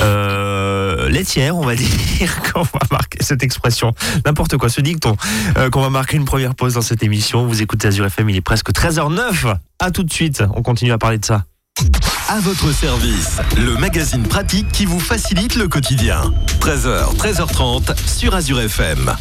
euh, 0.01 1.09
laitière, 1.09 1.57
on 1.57 1.65
va 1.65 1.75
dire, 1.77 2.43
qu'on 2.53 2.63
va 2.63 2.81
marquer 2.91 3.19
cette 3.23 3.43
expression, 3.43 3.95
n'importe 4.25 4.57
quoi, 4.57 4.69
ce 4.69 4.81
dicton, 4.81 5.17
euh, 5.57 5.71
qu'on 5.71 5.81
va 5.81 5.91
marquer 5.91 6.17
une 6.17 6.25
première 6.25 6.55
pause 6.55 6.75
dans 6.75 6.83
cette 6.83 7.03
émission. 7.03 7.47
Vous 7.47 7.63
écoutez 7.63 7.89
Azure 7.89 8.07
FM, 8.07 8.31
il 8.31 8.37
est 8.37 8.41
presque 8.41 8.71
13h09. 8.73 9.57
À 9.79 9.91
tout 9.91 10.03
de 10.03 10.13
suite, 10.13 10.43
on 10.55 10.63
continue 10.63 10.93
à 10.93 10.99
parler 10.99 11.19
de 11.19 11.25
ça. 11.25 11.45
À 12.29 12.41
votre 12.41 12.73
service, 12.73 13.39
le 13.57 13.77
magazine 13.77 14.23
pratique 14.23 14.71
qui 14.73 14.87
vous 14.87 15.01
facilite 15.01 15.57
le 15.57 15.69
quotidien. 15.69 16.33
13h, 16.61 17.17
13h30 17.17 17.97
sur 18.07 18.35
Azure 18.35 18.61
FM. 18.61 19.15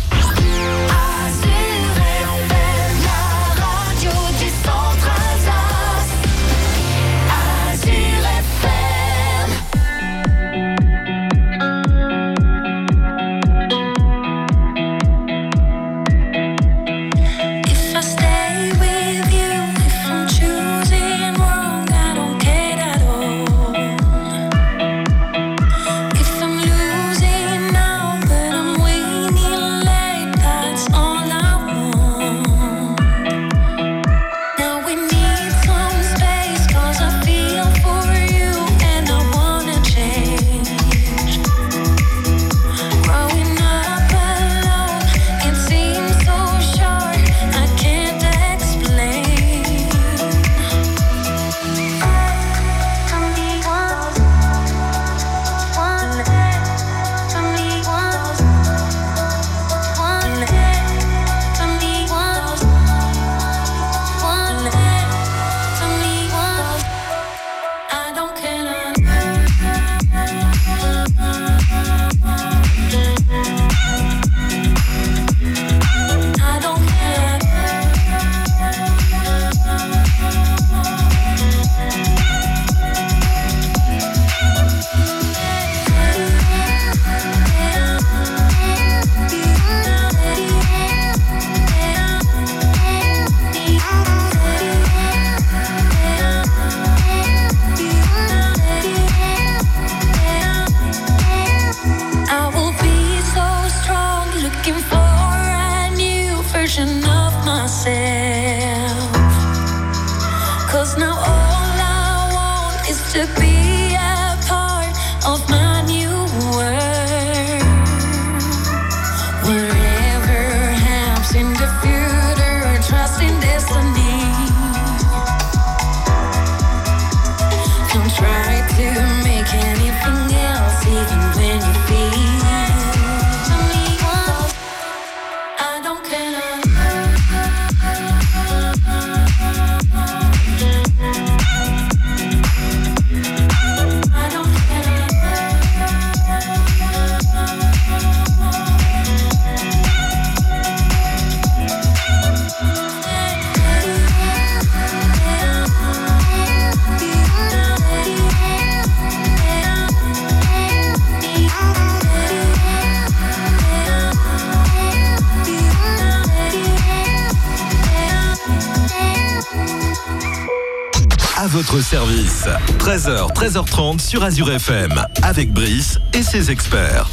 Service. 171.94 172.48
13h, 172.80 173.36
13h30 173.36 174.00
sur 174.00 174.24
Azure 174.24 174.50
FM, 174.50 175.00
avec 175.22 175.54
Brice 175.54 176.00
et 176.14 176.24
ses 176.24 176.50
experts. 176.50 177.08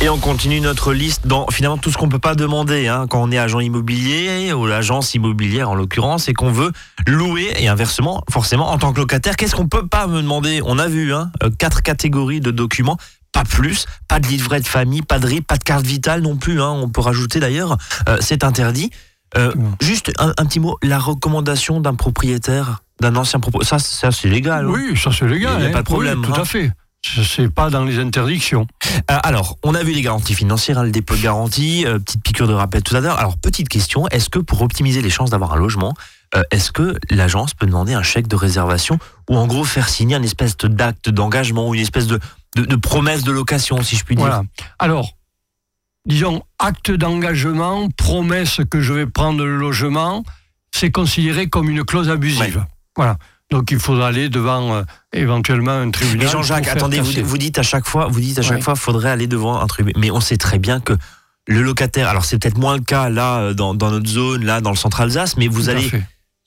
Et 0.00 0.08
on 0.08 0.16
continue 0.16 0.58
notre 0.62 0.94
liste 0.94 1.26
dans 1.26 1.48
finalement 1.48 1.76
tout 1.76 1.90
ce 1.90 1.98
qu'on 1.98 2.08
peut 2.08 2.18
pas 2.18 2.34
demander 2.34 2.88
hein, 2.88 3.06
quand 3.10 3.22
on 3.22 3.30
est 3.30 3.36
agent 3.36 3.60
immobilier 3.60 4.54
ou 4.54 4.64
l'agence 4.64 5.14
immobilière 5.14 5.68
en 5.68 5.74
l'occurrence 5.74 6.30
et 6.30 6.32
qu'on 6.32 6.50
veut 6.50 6.72
louer 7.06 7.52
et 7.58 7.68
inversement 7.68 8.24
forcément 8.30 8.70
en 8.70 8.78
tant 8.78 8.94
que 8.94 9.00
locataire 9.00 9.36
qu'est-ce 9.36 9.54
qu'on 9.54 9.68
peut 9.68 9.86
pas 9.86 10.06
me 10.06 10.22
demander? 10.22 10.62
On 10.64 10.78
a 10.78 10.88
vu 10.88 11.12
hein, 11.12 11.30
euh, 11.42 11.50
quatre 11.50 11.82
catégories 11.82 12.40
de 12.40 12.50
documents 12.50 12.96
pas 13.32 13.44
plus, 13.44 13.84
pas 14.08 14.18
de 14.18 14.28
livret 14.28 14.60
de 14.62 14.66
famille, 14.66 15.02
pas 15.02 15.18
de 15.18 15.26
RIP, 15.26 15.46
pas 15.46 15.58
de 15.58 15.64
carte 15.64 15.84
vitale 15.84 16.22
non 16.22 16.36
plus. 16.36 16.62
Hein, 16.62 16.70
on 16.70 16.88
peut 16.88 17.02
rajouter 17.02 17.38
d'ailleurs, 17.38 17.76
euh, 18.08 18.16
c'est 18.22 18.44
interdit. 18.44 18.90
Euh, 19.36 19.52
juste 19.80 20.12
un, 20.18 20.32
petit 20.44 20.60
mot, 20.60 20.78
la 20.82 20.98
recommandation 20.98 21.80
d'un 21.80 21.94
propriétaire, 21.94 22.82
d'un 23.02 23.16
ancien 23.16 23.40
propriétaire, 23.40 23.78
ça, 23.78 23.86
ça 23.86 24.10
c'est 24.10 24.28
légal. 24.28 24.66
Hein 24.66 24.72
oui, 24.72 24.96
ça 24.96 25.10
c'est 25.12 25.26
légal. 25.26 25.54
Il 25.56 25.60
n'y 25.60 25.66
a 25.66 25.68
hein. 25.68 25.72
pas 25.72 25.82
de 25.82 25.86
problème. 25.86 26.22
tout 26.22 26.32
à 26.32 26.40
hein. 26.40 26.44
fait. 26.44 26.70
C'est 27.04 27.52
pas 27.52 27.68
dans 27.68 27.84
les 27.84 27.98
interdictions. 27.98 28.66
Euh, 29.10 29.18
alors, 29.24 29.58
on 29.64 29.74
a 29.74 29.82
vu 29.82 29.92
les 29.92 30.02
garanties 30.02 30.34
financières, 30.34 30.84
le 30.84 30.92
dépôt 30.92 31.16
de 31.16 31.20
garantie, 31.20 31.84
euh, 31.84 31.98
petite 31.98 32.22
piqûre 32.22 32.46
de 32.46 32.52
rappel 32.52 32.82
tout 32.82 32.94
à 32.94 33.00
l'heure. 33.00 33.18
Alors, 33.18 33.36
petite 33.38 33.68
question, 33.68 34.06
est-ce 34.08 34.30
que 34.30 34.38
pour 34.38 34.62
optimiser 34.62 35.02
les 35.02 35.10
chances 35.10 35.30
d'avoir 35.30 35.52
un 35.52 35.56
logement, 35.56 35.94
est-ce 36.50 36.72
que 36.72 36.96
l'agence 37.10 37.52
peut 37.52 37.66
demander 37.66 37.92
un 37.92 38.02
chèque 38.02 38.26
de 38.26 38.36
réservation 38.36 38.98
ou 39.28 39.36
en 39.36 39.46
gros 39.46 39.64
faire 39.64 39.90
signer 39.90 40.16
une 40.16 40.24
espèce 40.24 40.56
d'acte 40.56 41.10
d'engagement 41.10 41.68
ou 41.68 41.74
une 41.74 41.82
espèce 41.82 42.06
de, 42.06 42.20
de, 42.56 42.64
de, 42.64 42.76
promesse 42.76 43.22
de 43.22 43.32
location, 43.32 43.82
si 43.82 43.96
je 43.96 44.04
puis 44.04 44.16
dire? 44.16 44.24
Voilà. 44.24 44.42
Alors, 44.78 45.10
disons, 46.06 46.42
acte 46.58 46.90
d'engagement, 46.90 47.88
promesse 47.90 48.60
que 48.70 48.80
je 48.80 48.92
vais 48.92 49.06
prendre 49.06 49.44
le 49.44 49.56
logement, 49.56 50.24
c'est 50.74 50.90
considéré 50.90 51.48
comme 51.48 51.68
une 51.68 51.84
clause 51.84 52.08
abusive. 52.08 52.64
Voilà. 52.96 53.16
Donc 53.50 53.70
il 53.70 53.78
faudra 53.78 54.08
aller 54.08 54.30
devant 54.30 54.74
euh, 54.74 54.82
éventuellement 55.12 55.72
un 55.72 55.90
tribunal. 55.90 56.26
Mais 56.26 56.32
Jean-Jacques, 56.32 56.68
attendez, 56.68 57.00
vous, 57.00 57.38
dites 57.38 57.58
à 57.58 57.62
chaque 57.62 57.86
fois, 57.86 58.08
vous 58.08 58.20
dites 58.20 58.38
à 58.38 58.42
chaque 58.42 58.62
fois, 58.62 58.74
faudrait 58.74 59.10
aller 59.10 59.26
devant 59.26 59.60
un 59.60 59.66
tribunal. 59.66 60.00
Mais 60.00 60.10
on 60.10 60.20
sait 60.20 60.38
très 60.38 60.58
bien 60.58 60.80
que 60.80 60.94
le 61.46 61.60
locataire, 61.60 62.08
alors 62.08 62.24
c'est 62.24 62.38
peut-être 62.38 62.56
moins 62.56 62.76
le 62.76 62.82
cas 62.82 63.10
là 63.10 63.40
euh, 63.40 63.54
dans, 63.54 63.74
notre 63.74 64.08
zone, 64.08 64.44
là 64.44 64.60
dans 64.60 64.70
le 64.70 64.76
centre 64.76 65.00
Alsace, 65.00 65.36
mais 65.36 65.48
vous 65.48 65.68
allez 65.68 65.90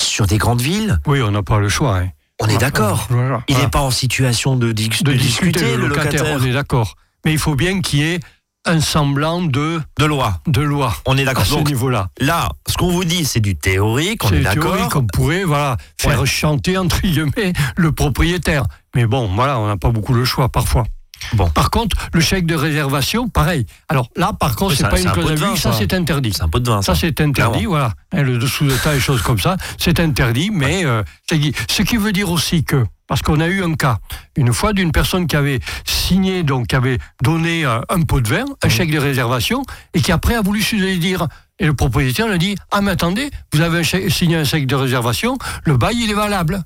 sur 0.02 0.25
des 0.25 0.38
grandes 0.38 0.62
villes. 0.62 1.00
Oui, 1.06 1.22
on 1.22 1.32
n'a 1.32 1.44
pas 1.44 1.60
le 1.60 1.70
choix. 1.70 2.00
Hein. 2.00 2.10
On, 2.42 2.48
est 2.48 2.58
d'accord. 2.58 3.08
Il 3.48 3.58
n'est 3.58 3.70
pas 3.70 3.82
en 3.82 3.92
situation 3.92 4.56
de, 4.56 4.72
discuter, 4.72 5.14
discuter, 5.14 5.78
le 5.78 5.88
locataire. 5.88 6.38
On 6.40 6.44
est 6.44 6.54
d'accord. 6.54 6.96
Mais 7.24 7.32
il 7.32 7.40
faut 7.40 7.56
bien 7.56 7.82
qu'il 7.82 8.00
y 8.00 8.04
ait 8.04 8.20
un 8.66 8.82
semblant 8.82 9.42
de 9.42 9.82
de 10.00 10.06
loi. 10.06 10.40
De 10.48 10.62
loi. 10.62 10.96
On 11.06 11.18
est 11.18 11.26
d'accord. 11.26 11.44
À 11.44 11.46
ce 11.46 11.60
niveau-là. 11.60 12.10
Là, 12.20 12.50
ce 12.68 12.78
qu'on 12.78 12.90
vous 12.90 13.06
dit, 13.06 13.26
c'est 13.26 13.40
du 13.40 13.56
théorique. 13.56 14.24
On 14.26 14.32
est, 14.32 14.42
d'accord. 14.42 14.76
théorique. 14.76 14.96
On 14.96 15.06
pourrait, 15.06 15.44
voilà, 15.44 15.78
faire 16.00 16.26
chanter 16.26 16.78
entre 16.78 17.02
guillemets 17.02 17.54
le 17.76 17.92
propriétaire. 17.92 18.64
Mais 18.96 19.06
bon, 19.06 19.30
voilà, 19.34 19.60
on 19.60 19.68
n'a 19.68 19.78
pas 19.78 19.90
beaucoup 19.90 20.14
le 20.14 20.26
choix 20.26 20.50
parfois. 20.50 20.86
Bon. 21.34 21.50
Par 21.50 21.70
contre, 21.72 21.96
le 22.14 22.20
chèque 22.22 22.46
de 22.46 22.56
réservation, 22.56 23.30
pareil. 23.30 23.66
Alors 23.90 24.10
là, 24.16 24.32
par 24.38 24.56
contre, 24.56 24.76
c'est 24.76 24.88
pas 24.88 25.00
une 25.00 25.12
clause 25.12 25.32
de 25.32 25.56
ça, 25.56 25.74
c'est 25.74 25.94
interdit. 25.94 26.34
C'est 26.34 26.44
un 26.44 26.50
peu 26.50 26.60
de 26.60 26.70
vin. 26.70 26.82
Ça, 26.82 26.96
c'est 26.96 27.20
interdit, 27.22 27.66
voilà. 27.66 27.94
Hein, 28.12 28.24
le 28.24 28.38
dessous 28.38 28.66
de 28.66 28.76
tas 28.76 28.96
et 28.96 29.00
choses 29.00 29.22
comme 29.22 29.40
ça, 29.40 29.58
c'est 29.78 30.00
interdit, 30.00 30.50
mais 30.52 30.86
euh, 30.86 31.04
ce 31.30 31.82
qui 31.82 31.98
veut 31.98 32.12
dire 32.12 32.30
aussi 32.30 32.64
que 32.64 32.86
parce 33.08 33.22
qu'on 33.22 33.40
a 33.40 33.48
eu 33.48 33.64
un 33.64 33.74
cas, 33.76 34.00
une 34.36 34.54
fois, 34.54 34.74
d'une 34.74 34.92
personne 34.92 35.28
qui 35.28 35.36
avait 35.36 35.60
signé, 35.86 36.44
donc 36.44 36.68
qui 36.68 36.76
avait 36.76 36.98
donné 37.22 37.66
euh, 37.66 37.80
un 37.90 38.02
pot 38.02 38.22
de 38.22 38.28
vin, 38.28 38.46
un 38.64 38.70
chèque 38.70 38.92
de 38.92 39.00
réservation, 39.00 39.64
et 39.94 40.02
qui 40.02 40.12
après 40.12 40.36
a 40.36 40.42
voulu 40.42 40.62
se 40.62 40.76
dire. 40.98 41.28
Et 41.60 41.66
le 41.66 41.74
propriétaire 41.74 42.28
lui 42.28 42.36
a 42.36 42.38
dit 42.38 42.56
Ah, 42.72 42.82
mais 42.82 42.92
attendez, 42.92 43.30
vous 43.54 43.62
avez 43.62 43.84
signé 43.84 44.38
un 44.38 44.44
chèque 44.44 44.68
de 44.68 44.76
réservation, 44.76 45.38
le 45.64 45.78
bail, 45.78 45.98
il 45.98 46.12
est 46.12 46.16
valable. 46.16 46.64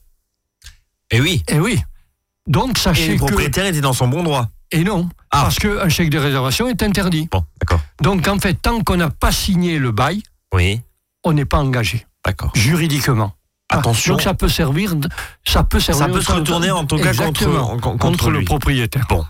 Et 1.11 1.17
eh 1.17 1.21
oui. 1.21 1.43
Et 1.47 1.55
eh 1.55 1.59
oui. 1.59 1.79
Donc, 2.47 2.77
sachez 2.77 3.07
que. 3.07 3.11
le 3.13 3.17
propriétaire 3.17 3.65
était 3.65 3.81
dans 3.81 3.93
son 3.93 4.07
bon 4.07 4.23
droit. 4.23 4.47
Et 4.71 4.83
non, 4.83 5.09
ah. 5.31 5.43
parce 5.43 5.57
qu'un 5.57 5.89
chèque 5.89 6.11
de 6.11 6.19
réservation 6.19 6.67
est 6.67 6.83
interdit. 6.83 7.27
Bon, 7.31 7.43
d'accord. 7.59 7.81
Donc, 8.01 8.27
en 8.27 8.37
fait, 8.39 8.53
tant 8.53 8.81
qu'on 8.81 8.97
n'a 8.97 9.09
pas 9.09 9.31
signé 9.31 9.79
le 9.79 9.91
bail, 9.91 10.21
oui. 10.53 10.81
on 11.23 11.33
n'est 11.33 11.45
pas 11.45 11.57
engagé. 11.57 12.05
D'accord. 12.25 12.51
Juridiquement. 12.55 13.33
Attention. 13.69 14.13
Donc 14.13 14.21
ça 14.21 14.33
peut 14.33 14.49
servir, 14.49 14.95
ça 15.45 15.63
peut 15.63 15.79
servir. 15.79 16.05
Ça 16.05 16.11
peut 16.11 16.21
se 16.21 16.31
retourner 16.31 16.71
en 16.71 16.85
tout 16.85 16.97
cas 16.97 17.13
contre, 17.13 17.97
contre, 17.97 18.31
le 18.31 18.43
propriétaire. 18.43 19.05
Bon. 19.09 19.23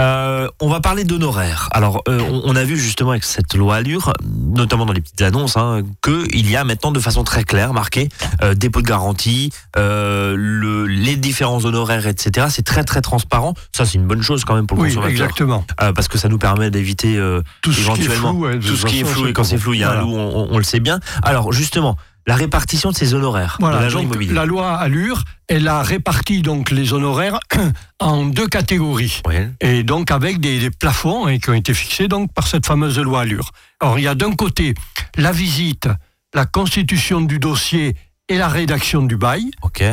Euh, 0.00 0.48
on 0.60 0.68
va 0.68 0.80
parler 0.80 1.04
d'honoraires. 1.04 1.68
Alors, 1.72 2.02
euh, 2.08 2.20
on, 2.44 2.56
a 2.56 2.64
vu 2.64 2.76
justement 2.76 3.10
avec 3.10 3.24
cette 3.24 3.54
loi 3.54 3.76
Allure, 3.76 4.12
notamment 4.22 4.86
dans 4.86 4.92
les 4.92 5.00
petites 5.00 5.22
annonces, 5.22 5.56
hein, 5.56 5.82
qu'il 6.02 6.50
y 6.50 6.56
a 6.56 6.64
maintenant 6.64 6.92
de 6.92 7.00
façon 7.00 7.24
très 7.24 7.44
claire 7.44 7.72
marqué 7.72 8.08
euh, 8.42 8.54
dépôt 8.54 8.80
de 8.80 8.86
garantie, 8.86 9.52
le, 9.76 10.86
les 10.86 11.16
différents 11.16 11.64
honoraires, 11.64 12.06
etc. 12.06 12.46
C'est 12.50 12.64
très 12.64 12.84
très 12.84 13.00
transparent. 13.00 13.54
Ça, 13.72 13.84
c'est 13.84 13.98
une 13.98 14.06
bonne 14.06 14.22
chose 14.22 14.44
quand 14.44 14.54
même 14.54 14.66
pour 14.66 14.78
le 14.78 14.84
oui, 14.84 14.88
consommateur. 14.88 15.26
exactement. 15.26 15.64
parce 15.94 16.08
que 16.08 16.18
ça 16.18 16.28
nous 16.28 16.38
permet 16.38 16.70
d'éviter 16.70 17.20
tout 17.60 17.72
éventuellement 17.72 18.34
tout 18.60 18.76
ce 18.76 18.86
qui 18.86 19.00
est 19.00 19.04
flou. 19.04 19.26
et 19.26 19.32
quand 19.32 19.44
c'est 19.44 19.58
flou, 19.58 19.74
il 19.74 19.80
y 19.80 19.84
a 19.84 19.90
un 19.90 20.00
loup, 20.00 20.14
on, 20.14 20.48
on, 20.50 20.58
le 20.58 20.64
sait 20.64 20.80
bien. 20.80 21.00
Alors, 21.22 21.52
justement 21.52 21.96
la 22.26 22.36
répartition 22.36 22.90
de 22.90 22.96
ces 22.96 23.14
honoraires 23.14 23.56
voilà, 23.60 23.78
de 23.78 23.82
l'agent 23.82 24.00
immobilier. 24.00 24.32
La 24.32 24.44
loi 24.44 24.76
Allure, 24.76 25.24
elle 25.48 25.66
a 25.68 25.82
réparti 25.82 26.42
donc 26.42 26.70
les 26.70 26.92
honoraires 26.92 27.40
en 28.00 28.24
deux 28.24 28.46
catégories. 28.46 29.22
Et 29.60 29.82
donc 29.82 30.10
avec 30.10 30.40
des, 30.40 30.70
plafonds 30.70 31.26
hein, 31.26 31.38
qui 31.38 31.50
ont 31.50 31.54
été 31.54 31.74
fixés 31.74 32.08
donc 32.08 32.32
par 32.32 32.46
cette 32.46 32.66
fameuse 32.66 32.98
loi 32.98 33.22
Allure. 33.22 33.50
Alors 33.80 33.98
il 33.98 34.02
y 34.02 34.08
a 34.08 34.14
d'un 34.14 34.32
côté 34.32 34.74
la 35.16 35.32
visite, 35.32 35.88
la 36.34 36.46
constitution 36.46 37.20
du 37.20 37.38
dossier 37.38 37.96
et 38.28 38.38
la 38.38 38.48
rédaction 38.48 39.02
du 39.02 39.16
bail 39.16 39.50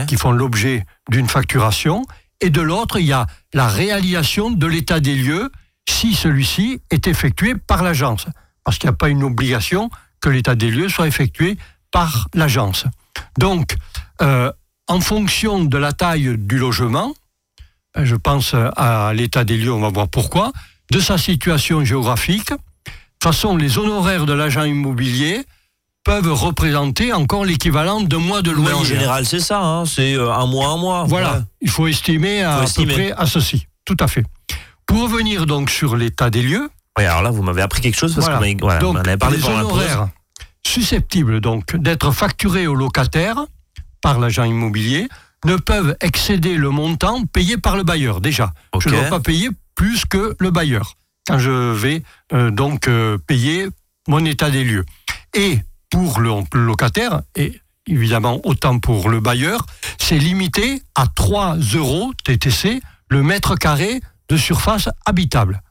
qui 0.07 0.15
font 0.15 0.31
l'objet 0.31 0.85
d'une 1.09 1.27
facturation. 1.27 2.03
Et 2.41 2.49
de 2.49 2.61
l'autre, 2.61 2.99
il 2.99 3.05
y 3.05 3.11
a 3.11 3.27
la 3.53 3.67
réalisation 3.67 4.49
de 4.49 4.65
l'état 4.65 4.99
des 4.99 5.15
lieux 5.15 5.51
si 5.89 6.13
celui-ci 6.13 6.81
est 6.89 7.07
effectué 7.07 7.55
par 7.55 7.83
l'agence. 7.83 8.27
Parce 8.63 8.77
qu'il 8.77 8.87
n'y 8.87 8.93
a 8.93 8.97
pas 8.97 9.09
une 9.09 9.23
obligation 9.23 9.89
que 10.21 10.29
l'état 10.29 10.55
des 10.55 10.69
lieux 10.69 10.89
soit 10.89 11.07
effectué 11.07 11.57
par 11.91 12.27
l'agence. 12.33 12.85
Donc, 13.37 13.75
euh, 14.21 14.51
en 14.87 14.99
fonction 14.99 15.63
de 15.63 15.77
la 15.77 15.91
taille 15.91 16.37
du 16.37 16.57
logement, 16.57 17.13
euh, 17.97 18.05
je 18.05 18.15
pense 18.15 18.53
à 18.53 19.13
l'état 19.13 19.43
des 19.43 19.57
lieux, 19.57 19.73
on 19.73 19.81
va 19.81 19.89
voir 19.89 20.07
pourquoi, 20.07 20.51
de 20.91 20.99
sa 20.99 21.17
situation 21.17 21.83
géographique, 21.83 22.51
de 22.51 22.55
toute 23.25 23.35
façon, 23.35 23.57
les 23.57 23.77
honoraires 23.77 24.25
de 24.25 24.33
l'agent 24.33 24.63
immobilier 24.63 25.45
peuvent 26.03 26.31
représenter 26.31 27.13
encore 27.13 27.45
l'équivalent 27.45 28.01
d'un 28.01 28.19
mois 28.19 28.41
de 28.41 28.51
loyer. 28.51 28.73
en 28.73 28.83
général, 28.83 29.25
c'est 29.25 29.39
ça, 29.39 29.61
hein, 29.61 29.85
c'est 29.85 30.15
euh, 30.15 30.31
un 30.31 30.45
mois, 30.45 30.69
un 30.69 30.77
mois. 30.77 31.03
Voilà, 31.03 31.43
il 31.61 31.69
faut 31.69 31.87
estimer 31.87 32.41
à, 32.41 32.63
peu 32.75 32.85
près 32.85 33.11
à 33.11 33.25
ceci, 33.25 33.67
tout 33.85 33.97
à 33.99 34.07
fait. 34.07 34.23
Pour 34.85 35.03
revenir 35.03 35.45
donc 35.45 35.69
sur 35.69 35.95
l'état 35.95 36.29
des 36.29 36.41
lieux. 36.41 36.69
Oui, 36.97 37.05
alors 37.05 37.21
là, 37.21 37.29
vous 37.29 37.43
m'avez 37.43 37.61
appris 37.61 37.81
quelque 37.81 37.97
chose 37.97 38.15
parce 38.15 38.27
qu'on 38.27 38.95
avait 38.95 39.17
parlé 39.17 39.37
les 39.37 39.45
honoraires, 39.45 40.09
susceptibles 40.65 41.41
donc 41.41 41.75
d'être 41.75 42.11
facturés 42.11 42.67
au 42.67 42.75
locataire 42.75 43.45
par 44.01 44.19
l'agent 44.19 44.43
immobilier 44.43 45.07
ne 45.45 45.55
peuvent 45.55 45.95
excéder 46.01 46.55
le 46.55 46.69
montant 46.69 47.25
payé 47.25 47.57
par 47.57 47.77
le 47.77 47.83
bailleur 47.83 48.21
déjà. 48.21 48.53
Je 48.79 48.89
ne 48.89 48.95
dois 48.95 49.03
pas 49.05 49.19
payer 49.19 49.49
plus 49.75 50.05
que 50.05 50.35
le 50.39 50.51
bailleur 50.51 50.95
quand 51.27 51.39
je 51.39 51.73
vais 51.73 52.03
euh, 52.33 52.51
donc 52.51 52.87
euh, 52.87 53.17
payer 53.17 53.67
mon 54.07 54.25
état 54.25 54.49
des 54.49 54.63
lieux. 54.63 54.85
Et 55.35 55.59
pour 55.91 56.19
le, 56.19 56.31
locataire, 56.53 57.21
et 57.35 57.61
évidemment 57.87 58.41
autant 58.43 58.79
pour 58.79 59.09
le 59.09 59.19
bailleur, 59.19 59.65
c'est 59.99 60.17
limité 60.17 60.81
à 60.95 61.07
3 61.07 61.57
euros 61.75 62.11
TTC 62.23 62.81
le 63.09 63.23
mètre 63.23 63.55
carré 63.55 64.01
de 64.29 64.37
surface 64.37 64.89
habitable. 65.05 65.61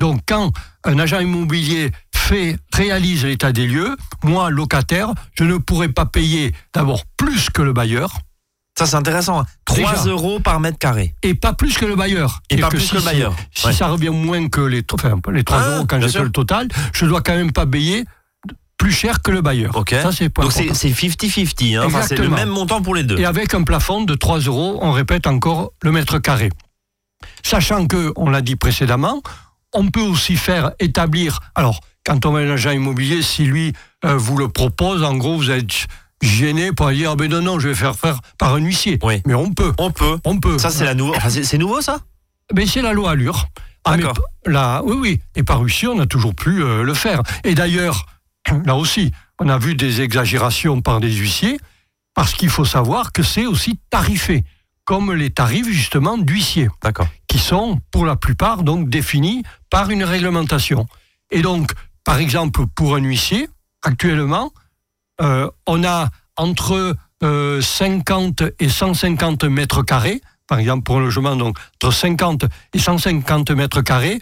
Donc 0.00 0.20
quand 0.26 0.52
un 0.84 0.98
agent 0.98 1.20
immobilier 1.20 1.90
fait, 2.14 2.56
réalise 2.72 3.24
l'état 3.24 3.52
des 3.52 3.66
lieux, 3.66 3.96
moi, 4.22 4.50
locataire, 4.50 5.12
je 5.34 5.44
ne 5.44 5.56
pourrais 5.58 5.88
pas 5.88 6.06
payer 6.06 6.52
d'abord 6.72 7.04
plus 7.16 7.50
que 7.50 7.62
le 7.62 7.72
bailleur. 7.72 8.18
Ça, 8.76 8.86
c'est 8.86 8.96
intéressant. 8.96 9.44
3 9.66 9.76
Déjà. 9.92 10.04
euros 10.06 10.40
par 10.40 10.58
mètre 10.58 10.78
carré. 10.78 11.14
Et 11.22 11.34
pas 11.34 11.52
plus 11.52 11.78
que 11.78 11.84
le 11.84 11.94
bailleur. 11.94 12.40
Et 12.50 12.56
pas 12.56 12.68
plus 12.70 12.90
que 12.90 12.96
le 12.96 13.02
bailleur. 13.02 13.30
Ouais. 13.64 13.70
Si 13.72 13.74
ça 13.74 13.86
revient 13.86 14.08
moins 14.08 14.48
que 14.48 14.60
les, 14.62 14.82
enfin, 14.92 15.14
les 15.32 15.44
3 15.44 15.58
Ah, 15.58 15.68
euros 15.70 15.86
quand 15.86 16.00
j'ai 16.00 16.08
fait 16.08 16.24
le 16.24 16.32
total, 16.32 16.68
je 16.92 17.06
dois 17.06 17.20
quand 17.22 17.36
même 17.36 17.52
pas 17.52 17.66
payer 17.66 18.04
plus 18.76 18.90
cher 18.90 19.22
que 19.22 19.30
le 19.30 19.42
bailleur. 19.42 19.76
Ok. 19.76 19.90
Ça, 19.90 20.10
c'est 20.10 20.34
Donc 20.34 20.50
c'est 20.50 20.62
important. 20.62 20.74
c'est 20.74 20.88
50-50. 20.90 21.76
Hein. 21.76 21.82
Enfin, 21.86 22.02
c'est 22.02 22.18
le 22.18 22.28
même 22.28 22.48
montant 22.48 22.82
pour 22.82 22.94
les 22.96 23.04
deux. 23.04 23.16
Et 23.18 23.24
avec 23.24 23.54
un 23.54 23.62
plafond 23.62 24.02
de 24.02 24.14
3 24.14 24.40
euros, 24.40 24.78
on 24.82 24.90
répète 24.90 25.28
encore 25.28 25.70
le 25.82 25.92
mètre 25.92 26.18
carré. 26.18 26.50
Sachant 27.42 27.86
que, 27.86 28.12
on 28.16 28.30
l'a 28.30 28.40
dit 28.40 28.56
précédemment, 28.56 29.22
on 29.72 29.90
peut 29.90 30.00
aussi 30.00 30.36
faire 30.36 30.72
établir. 30.78 31.40
Alors, 31.54 31.80
quand 32.04 32.26
on 32.26 32.36
à 32.36 32.40
un 32.40 32.50
agent 32.50 32.70
immobilier, 32.70 33.22
si 33.22 33.44
lui 33.44 33.72
euh, 34.04 34.16
vous 34.16 34.36
le 34.36 34.48
propose, 34.48 35.02
en 35.02 35.16
gros, 35.16 35.36
vous 35.36 35.50
êtes 35.50 35.86
gêné 36.22 36.72
pour 36.72 36.90
dire 36.90 37.10
ah 37.12 37.16
ben 37.16 37.30
non, 37.30 37.42
non, 37.42 37.58
je 37.58 37.68
vais 37.68 37.74
faire 37.74 37.96
faire 37.96 38.20
par 38.38 38.54
un 38.54 38.58
huissier. 38.58 38.98
Oui. 39.02 39.22
Mais 39.26 39.34
on 39.34 39.52
peut. 39.52 39.72
On 39.78 39.90
peut. 39.90 40.18
On 40.24 40.38
peut. 40.38 40.58
Ça, 40.58 40.70
c'est 40.70 40.84
la 40.84 40.94
nouveau. 40.94 41.14
enfin, 41.14 41.30
c'est 41.30 41.58
nouveau, 41.58 41.80
ça? 41.80 42.00
Ben, 42.52 42.66
c'est 42.66 42.82
la 42.82 42.92
loi 42.92 43.12
Allure. 43.12 43.46
Ah, 43.84 43.96
mais 43.96 44.04
là, 44.46 44.82
oui, 44.84 44.96
oui. 44.98 45.20
Et 45.34 45.42
par 45.42 45.60
huissier, 45.60 45.88
on 45.88 45.96
n'a 45.96 46.06
toujours 46.06 46.34
pu 46.34 46.62
euh, 46.62 46.82
le 46.82 46.94
faire. 46.94 47.22
Et 47.44 47.54
d'ailleurs, 47.54 48.06
là 48.64 48.76
aussi, 48.76 49.12
on 49.38 49.48
a 49.48 49.58
vu 49.58 49.74
des 49.74 50.00
exagérations 50.00 50.80
par 50.80 51.00
des 51.00 51.12
huissiers, 51.12 51.58
parce 52.14 52.32
qu'il 52.32 52.48
faut 52.48 52.64
savoir 52.64 53.12
que 53.12 53.22
c'est 53.22 53.46
aussi 53.46 53.78
tarifé, 53.90 54.44
comme 54.84 55.12
les 55.12 55.30
tarifs 55.30 55.68
justement 55.68 56.18
d'huissier, 56.18 56.68
qui 57.26 57.38
sont 57.38 57.80
pour 57.90 58.04
la 58.04 58.16
plupart 58.16 58.62
donc 58.62 58.88
définis 58.88 59.42
par 59.70 59.90
une 59.90 60.04
réglementation. 60.04 60.86
Et 61.30 61.42
donc, 61.42 61.72
par 62.04 62.18
exemple, 62.18 62.66
pour 62.74 62.94
un 62.94 63.02
huissier, 63.02 63.48
actuellement, 63.82 64.52
euh, 65.20 65.48
on 65.66 65.84
a 65.84 66.10
entre 66.36 66.96
euh, 67.22 67.60
50 67.60 68.42
et 68.58 68.68
150 68.68 69.44
mètres 69.44 69.82
carrés, 69.82 70.20
par 70.46 70.58
exemple 70.58 70.82
pour 70.82 70.98
un 70.98 71.00
logement, 71.00 71.36
donc 71.36 71.58
entre 71.76 71.92
50 71.92 72.44
et 72.74 72.78
150 72.78 73.50
mètres 73.52 73.80
carrés, 73.82 74.18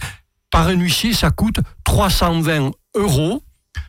par 0.51 0.69
un 0.69 0.75
huissier, 0.75 1.15
ça 1.15 1.31
coûte 1.31 1.61
320 1.85 2.73
euros, 2.95 3.43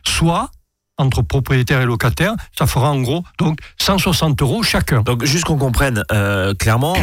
soit 0.04 0.50
entre 0.98 1.22
propriétaire 1.22 1.80
et 1.80 1.86
locataire, 1.86 2.34
ça 2.56 2.66
fera 2.66 2.90
en 2.90 3.00
gros 3.00 3.24
donc 3.38 3.58
160 3.80 4.40
euros 4.42 4.62
chacun. 4.62 5.02
Donc, 5.02 5.24
juste 5.24 5.44
qu'on 5.44 5.58
comprenne 5.58 6.02
euh, 6.12 6.54
clairement, 6.54 6.96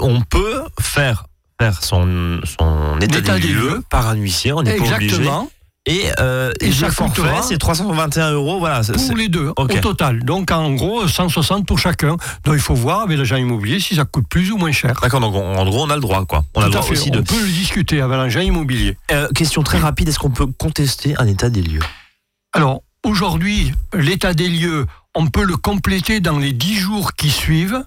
on 0.00 0.20
peut 0.22 0.62
faire 0.80 1.24
faire 1.60 1.82
son, 1.82 2.40
son 2.44 2.98
état, 3.00 3.20
des, 3.38 3.48
lieux 3.48 3.54
lieux. 3.70 3.82
par 3.90 4.08
un 4.08 4.14
huissier, 4.14 4.52
on 4.52 4.62
n'est 4.62 4.76
pas 4.76 4.84
obligé. 4.94 5.06
Exactement, 5.06 5.50
Et, 5.86 6.04
euh, 6.20 6.52
Et 6.60 6.66
et 6.66 6.68
le 6.68 6.90
forfait, 6.90 7.22
c'est 7.42 7.58
321 7.58 8.30
euros. 8.32 8.58
Voilà, 8.60 8.82
pour 8.82 9.16
les 9.16 9.28
deux, 9.28 9.52
Ok. 9.56 9.72
au 9.74 9.78
total. 9.80 10.22
Donc 10.24 10.52
en 10.52 10.72
gros, 10.74 11.08
160 11.08 11.66
pour 11.66 11.78
chacun. 11.80 12.16
Donc 12.44 12.54
il 12.54 12.60
faut 12.60 12.74
voir 12.76 13.00
avec 13.02 13.18
l'agent 13.18 13.36
immobilier 13.36 13.80
si 13.80 13.96
ça 13.96 14.04
coûte 14.04 14.26
plus 14.28 14.52
ou 14.52 14.56
moins 14.56 14.70
cher. 14.70 14.94
D'accord, 15.02 15.18
donc 15.20 15.34
on- 15.34 15.56
en 15.56 15.64
gros, 15.64 15.82
on 15.84 15.90
a 15.90 15.96
le 15.96 16.00
droit, 16.00 16.24
quoi. 16.26 16.44
On 16.54 16.60
a 16.60 16.66
le 16.66 16.70
droit 16.70 16.82
fait. 16.84 16.92
aussi 16.92 17.10
On 17.12 17.16
de. 17.16 17.20
peut 17.22 17.40
le 17.40 17.48
discuter 17.48 18.00
avec 18.00 18.16
l'agent 18.18 18.40
immobilier. 18.40 18.96
Euh, 19.10 19.28
question 19.34 19.62
très 19.64 19.78
rapide 19.78 20.08
est-ce 20.10 20.18
qu'on 20.20 20.30
peut 20.30 20.46
contester 20.46 21.14
un 21.18 21.26
état 21.26 21.50
des 21.50 21.62
lieux? 21.62 21.80
Alors, 22.52 22.82
aujourd'hui, 23.04 23.72
l'état 23.94 24.34
des 24.34 24.48
lieux, 24.48 24.86
on 25.14 25.26
peut 25.28 25.44
le 25.44 25.56
compléter 25.56 26.20
dans 26.20 26.38
les 26.38 26.52
10 26.52 26.76
jours 26.76 27.14
qui 27.14 27.30
suivent. 27.30 27.82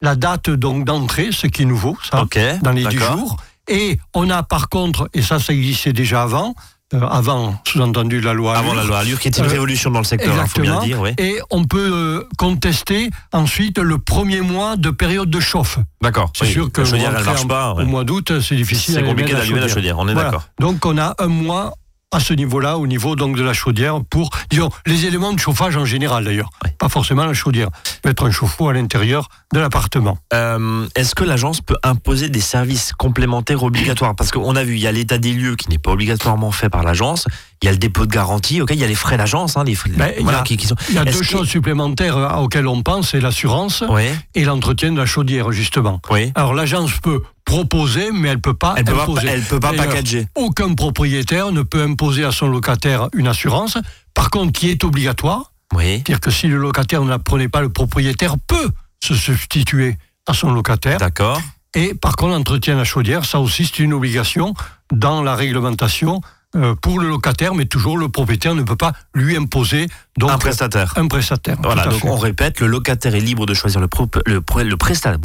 La 0.00 0.16
date 0.16 0.50
donc 0.50 0.84
d'entrée, 0.84 1.28
ce 1.30 1.46
qui 1.46 1.62
est 1.62 1.66
nouveau, 1.66 1.96
ça, 2.02 2.24
dans 2.62 2.72
les 2.72 2.84
10 2.84 2.96
d'accord. 2.98 3.16
jours. 3.18 3.36
Et 3.68 3.98
on 4.14 4.28
a 4.30 4.42
par 4.42 4.68
contre, 4.68 5.08
et 5.14 5.22
ça, 5.22 5.38
ça 5.38 5.52
existait 5.52 5.92
déjà 5.92 6.22
avant, 6.22 6.56
euh, 6.92 7.00
avant, 7.06 7.56
sous-entendu, 7.64 8.20
la 8.20 8.32
loi. 8.34 8.56
Avant 8.58 8.70
Allure, 8.72 8.82
la 8.82 8.88
loi 8.88 8.98
Allure, 8.98 9.20
qui 9.20 9.28
est 9.28 9.38
une 9.38 9.44
Euh, 9.44 9.48
révolution 9.48 9.90
dans 9.92 10.00
le 10.00 10.04
secteur, 10.04 10.34
il 10.36 10.48
faut 10.48 10.60
bien 10.60 10.80
le 10.80 10.84
dire, 10.86 11.00
oui. 11.00 11.10
Et 11.18 11.38
on 11.52 11.64
peut 11.64 11.90
euh, 11.94 12.28
contester 12.36 13.10
ensuite 13.32 13.78
le 13.78 13.98
premier 13.98 14.40
mois 14.40 14.76
de 14.76 14.90
période 14.90 15.30
de 15.30 15.38
chauffe. 15.38 15.78
D'accord. 16.02 16.32
C'est 16.36 16.46
oui. 16.46 16.52
sûr 16.52 16.72
que 16.72 16.80
la 16.80 16.86
chaudière, 16.88 17.14
elle 17.16 17.24
marche 17.24 17.44
en- 17.44 17.46
pas. 17.46 17.70
Au 17.74 17.84
mois 17.86 18.02
d'août, 18.02 18.40
c'est 18.40 18.56
difficile. 18.56 18.94
C'est 18.94 19.04
compliqué 19.04 19.30
allumer 19.34 19.40
d'allumer 19.40 19.60
la 19.60 19.68
chaudière, 19.72 19.98
on 20.00 20.08
est 20.08 20.14
Voilà. 20.14 20.30
d'accord. 20.30 20.48
Donc 20.58 20.84
on 20.84 20.98
a 20.98 21.14
un 21.20 21.28
mois 21.28 21.74
à 22.12 22.20
ce 22.20 22.34
niveau-là, 22.34 22.76
au 22.78 22.86
niveau 22.86 23.16
donc 23.16 23.36
de 23.36 23.42
la 23.42 23.52
chaudière, 23.54 23.98
pour 24.08 24.30
disons 24.50 24.70
les 24.86 25.06
éléments 25.06 25.32
de 25.32 25.38
chauffage 25.40 25.76
en 25.76 25.84
général 25.84 26.24
d'ailleurs, 26.24 26.50
pas 26.78 26.88
forcément 26.88 27.24
la 27.24 27.34
chaudière. 27.34 27.68
Être 28.04 28.26
un 28.26 28.30
chauffe-eau 28.30 28.68
à 28.68 28.72
l'intérieur 28.74 29.28
de 29.54 29.58
l'appartement. 29.60 30.18
Euh, 30.34 30.86
Est-ce 30.94 31.14
que 31.14 31.24
l'agence 31.24 31.60
peut 31.60 31.76
imposer 31.82 32.28
des 32.28 32.40
services 32.40 32.92
complémentaires 32.92 33.62
obligatoires? 33.62 34.14
Parce 34.14 34.30
qu'on 34.30 34.56
a 34.56 34.62
vu, 34.64 34.74
il 34.74 34.80
y 34.80 34.86
a 34.86 34.92
l'état 34.92 35.18
des 35.18 35.32
lieux 35.32 35.56
qui 35.56 35.68
n'est 35.70 35.78
pas 35.78 35.92
obligatoirement 35.92 36.50
fait 36.52 36.68
par 36.68 36.82
l'agence. 36.82 37.26
Il 37.62 37.66
y 37.66 37.68
a 37.68 37.72
le 37.72 37.78
dépôt 37.78 38.06
de 38.06 38.12
garantie, 38.12 38.60
ok, 38.60 38.70
il 38.72 38.78
y 38.80 38.84
a 38.84 38.88
les 38.88 38.94
frais 38.96 39.16
d'agence, 39.16 39.56
hein, 39.56 39.64
les 39.64 39.74
frais, 39.76 39.90
Ben, 39.96 40.10
il 40.16 40.20
y 40.20 40.24
voilà, 40.24 40.40
a- 40.40 40.42
qui, 40.42 40.56
qui 40.56 40.66
sont. 40.66 40.74
Il 40.88 40.96
y 40.96 40.98
a 40.98 41.04
deux 41.04 41.18
que- 41.20 41.24
choses 41.24 41.48
supplémentaires 41.48 42.16
euh, 42.16 42.28
auxquelles 42.42 42.66
on 42.66 42.82
pense, 42.82 43.10
c'est 43.10 43.20
l'assurance 43.20 43.84
Oui, 43.88 44.02
et 44.34 44.44
l'entretien 44.44 44.90
de 44.92 44.98
la 44.98 45.06
chaudière 45.06 45.52
justement. 45.52 46.00
oui. 46.10 46.32
Alors 46.34 46.54
l'agence 46.54 46.92
peut 47.00 47.22
proposer, 47.44 48.10
mais 48.12 48.28
elle 48.28 48.40
peut 48.40 48.54
pas 48.54 48.74
Elle 48.76 48.84
peut 48.84 48.92
pas, 48.94 49.22
elle 49.26 49.42
peut 49.42 49.60
pas 49.60 49.72
packager. 49.72 50.26
Aucun 50.34 50.74
propriétaire 50.74 51.52
ne 51.52 51.62
peut 51.62 51.82
imposer 51.82 52.24
à 52.24 52.32
son 52.32 52.48
locataire 52.48 53.08
une 53.14 53.26
assurance. 53.28 53.78
Par 54.14 54.30
contre, 54.30 54.52
qui 54.52 54.70
est 54.70 54.84
obligatoire, 54.84 55.52
Oui. 55.74 55.94
C'est-à-dire 55.96 56.20
que 56.20 56.30
si 56.30 56.46
le 56.48 56.58
locataire 56.58 57.02
ne 57.02 57.10
la 57.10 57.18
prenait 57.18 57.48
pas, 57.48 57.60
le 57.60 57.68
propriétaire 57.70 58.36
peut 58.46 58.70
se 59.02 59.14
substituer 59.14 59.96
à 60.26 60.34
son 60.34 60.52
locataire. 60.52 60.98
D'accord. 60.98 61.40
Et 61.74 61.94
par 61.94 62.16
contre, 62.16 62.32
l'entretien 62.32 62.74
de 62.74 62.78
la 62.80 62.84
chaudière, 62.84 63.24
ça 63.24 63.40
aussi, 63.40 63.64
c'est 63.64 63.82
une 63.82 63.94
obligation 63.94 64.54
dans 64.92 65.22
la 65.22 65.34
réglementation 65.34 66.20
euh, 66.54 66.74
pour 66.74 67.00
le 67.00 67.08
locataire, 67.08 67.54
mais 67.54 67.64
toujours 67.64 67.96
le 67.96 68.10
propriétaire 68.10 68.54
ne 68.54 68.62
peut 68.62 68.76
pas 68.76 68.92
lui 69.14 69.34
imposer 69.38 69.88
donc, 70.18 70.30
Un 70.30 70.36
prestataire. 70.38 70.92
un 70.96 71.08
prestataire. 71.08 71.56
Voilà, 71.62 71.82
à 71.84 71.86
donc 71.88 72.02
fait. 72.02 72.08
on 72.08 72.16
répète, 72.18 72.60
le 72.60 72.66
locataire 72.66 73.14
est 73.14 73.20
libre 73.20 73.46
de 73.46 73.54
choisir 73.54 73.80
le, 73.80 73.88
pro- 73.88 74.10
le, 74.26 74.42
pro- 74.42 74.62
le 74.62 74.76
prestataire. 74.76 75.18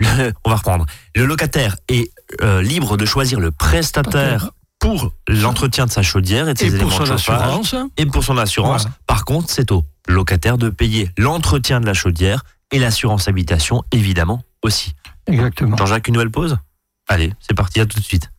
on 0.44 0.50
va 0.50 0.56
reprendre. 0.56 0.86
Le 1.14 1.24
locataire 1.24 1.76
est 1.88 2.10
euh, 2.42 2.62
libre 2.62 2.96
de 2.96 3.04
choisir 3.04 3.40
le 3.40 3.50
prestataire 3.50 4.50
pour 4.78 5.12
l'entretien 5.26 5.86
de 5.86 5.90
sa 5.90 6.02
chaudière 6.02 6.48
et 6.48 6.54
de 6.54 6.58
ses 6.58 6.66
Et 6.66 6.70
pour 6.70 6.92
éléments 6.92 6.98
de 7.00 7.06
son 7.06 7.16
chauffage 7.16 7.40
assurance, 7.40 7.74
et 7.96 8.06
pour 8.06 8.22
son 8.22 8.38
assurance. 8.38 8.82
Voilà. 8.82 8.96
Par 9.06 9.24
contre, 9.24 9.50
c'est 9.50 9.72
au 9.72 9.84
locataire 10.06 10.56
de 10.56 10.68
payer 10.68 11.10
l'entretien 11.18 11.80
de 11.80 11.86
la 11.86 11.94
chaudière 11.94 12.44
et 12.70 12.78
l'assurance 12.78 13.28
habitation, 13.28 13.82
évidemment, 13.92 14.42
aussi. 14.62 14.94
exactement. 15.26 15.76
Jean-Jacques, 15.76 16.08
une 16.08 16.14
nouvelle 16.14 16.30
pause? 16.30 16.58
Allez, 17.08 17.32
c'est 17.40 17.54
parti, 17.54 17.80
à 17.80 17.86
tout 17.86 17.98
de 17.98 18.04
suite. 18.04 18.30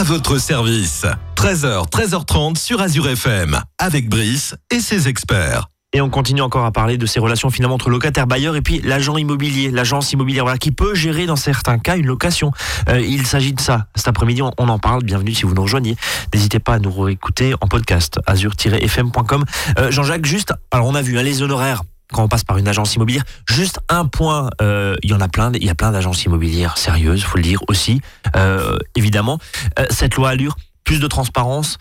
À 0.00 0.02
votre 0.02 0.38
service. 0.38 1.04
13h, 1.36 1.90
13h30 1.90 2.56
sur 2.56 2.80
Azure 2.80 3.06
FM, 3.06 3.60
avec 3.78 4.08
Brice 4.08 4.54
et 4.70 4.80
ses 4.80 5.08
experts. 5.08 5.66
Et 5.92 6.00
on 6.00 6.08
continue 6.08 6.40
encore 6.40 6.64
à 6.64 6.72
parler 6.72 6.96
de 6.96 7.04
ces 7.04 7.20
relations 7.20 7.50
finalement 7.50 7.74
entre 7.74 7.90
locataire 7.90 8.26
bailleur 8.26 8.56
et 8.56 8.62
puis 8.62 8.80
l'agent 8.80 9.18
immobilier, 9.18 9.70
l'agence 9.70 10.10
immobilière 10.12 10.46
qui 10.58 10.72
peut 10.72 10.94
gérer 10.94 11.26
dans 11.26 11.36
certains 11.36 11.78
cas 11.78 11.98
une 11.98 12.06
location. 12.06 12.50
Euh, 12.88 13.00
il 13.00 13.26
s'agit 13.26 13.52
de 13.52 13.60
ça. 13.60 13.88
Cet 13.94 14.08
après-midi, 14.08 14.40
on, 14.40 14.52
on 14.56 14.70
en 14.70 14.78
parle. 14.78 15.02
Bienvenue 15.02 15.34
si 15.34 15.42
vous 15.42 15.52
nous 15.52 15.62
rejoignez. 15.62 15.96
N'hésitez 16.32 16.60
pas 16.60 16.74
à 16.74 16.78
nous 16.78 16.92
réécouter 16.92 17.52
en 17.60 17.68
podcast 17.68 18.20
azur-fm.com. 18.26 19.44
Euh, 19.78 19.90
Jean-Jacques, 19.90 20.24
juste, 20.24 20.54
alors 20.70 20.86
on 20.86 20.94
a 20.94 21.02
vu 21.02 21.18
hein, 21.18 21.22
les 21.22 21.42
honoraires 21.42 21.82
quand 22.12 22.22
on 22.22 22.28
passe 22.28 22.44
par 22.44 22.58
une 22.58 22.68
agence 22.68 22.94
immobilière. 22.94 23.24
Juste 23.48 23.80
un 23.88 24.06
point, 24.06 24.50
euh, 24.60 24.96
il 25.02 25.10
y 25.10 25.14
en 25.14 25.20
a 25.20 25.28
plein, 25.28 25.52
il 25.54 25.64
y 25.64 25.70
a 25.70 25.74
plein 25.74 25.92
d'agences 25.92 26.24
immobilières 26.24 26.78
sérieuses, 26.78 27.22
faut 27.22 27.36
le 27.36 27.42
dire 27.42 27.60
aussi, 27.68 28.00
euh, 28.36 28.76
évidemment. 28.96 29.38
Euh, 29.78 29.86
cette 29.90 30.14
loi 30.16 30.30
Allure, 30.30 30.56
plus 30.84 31.00
de 31.00 31.06
transparence, 31.06 31.78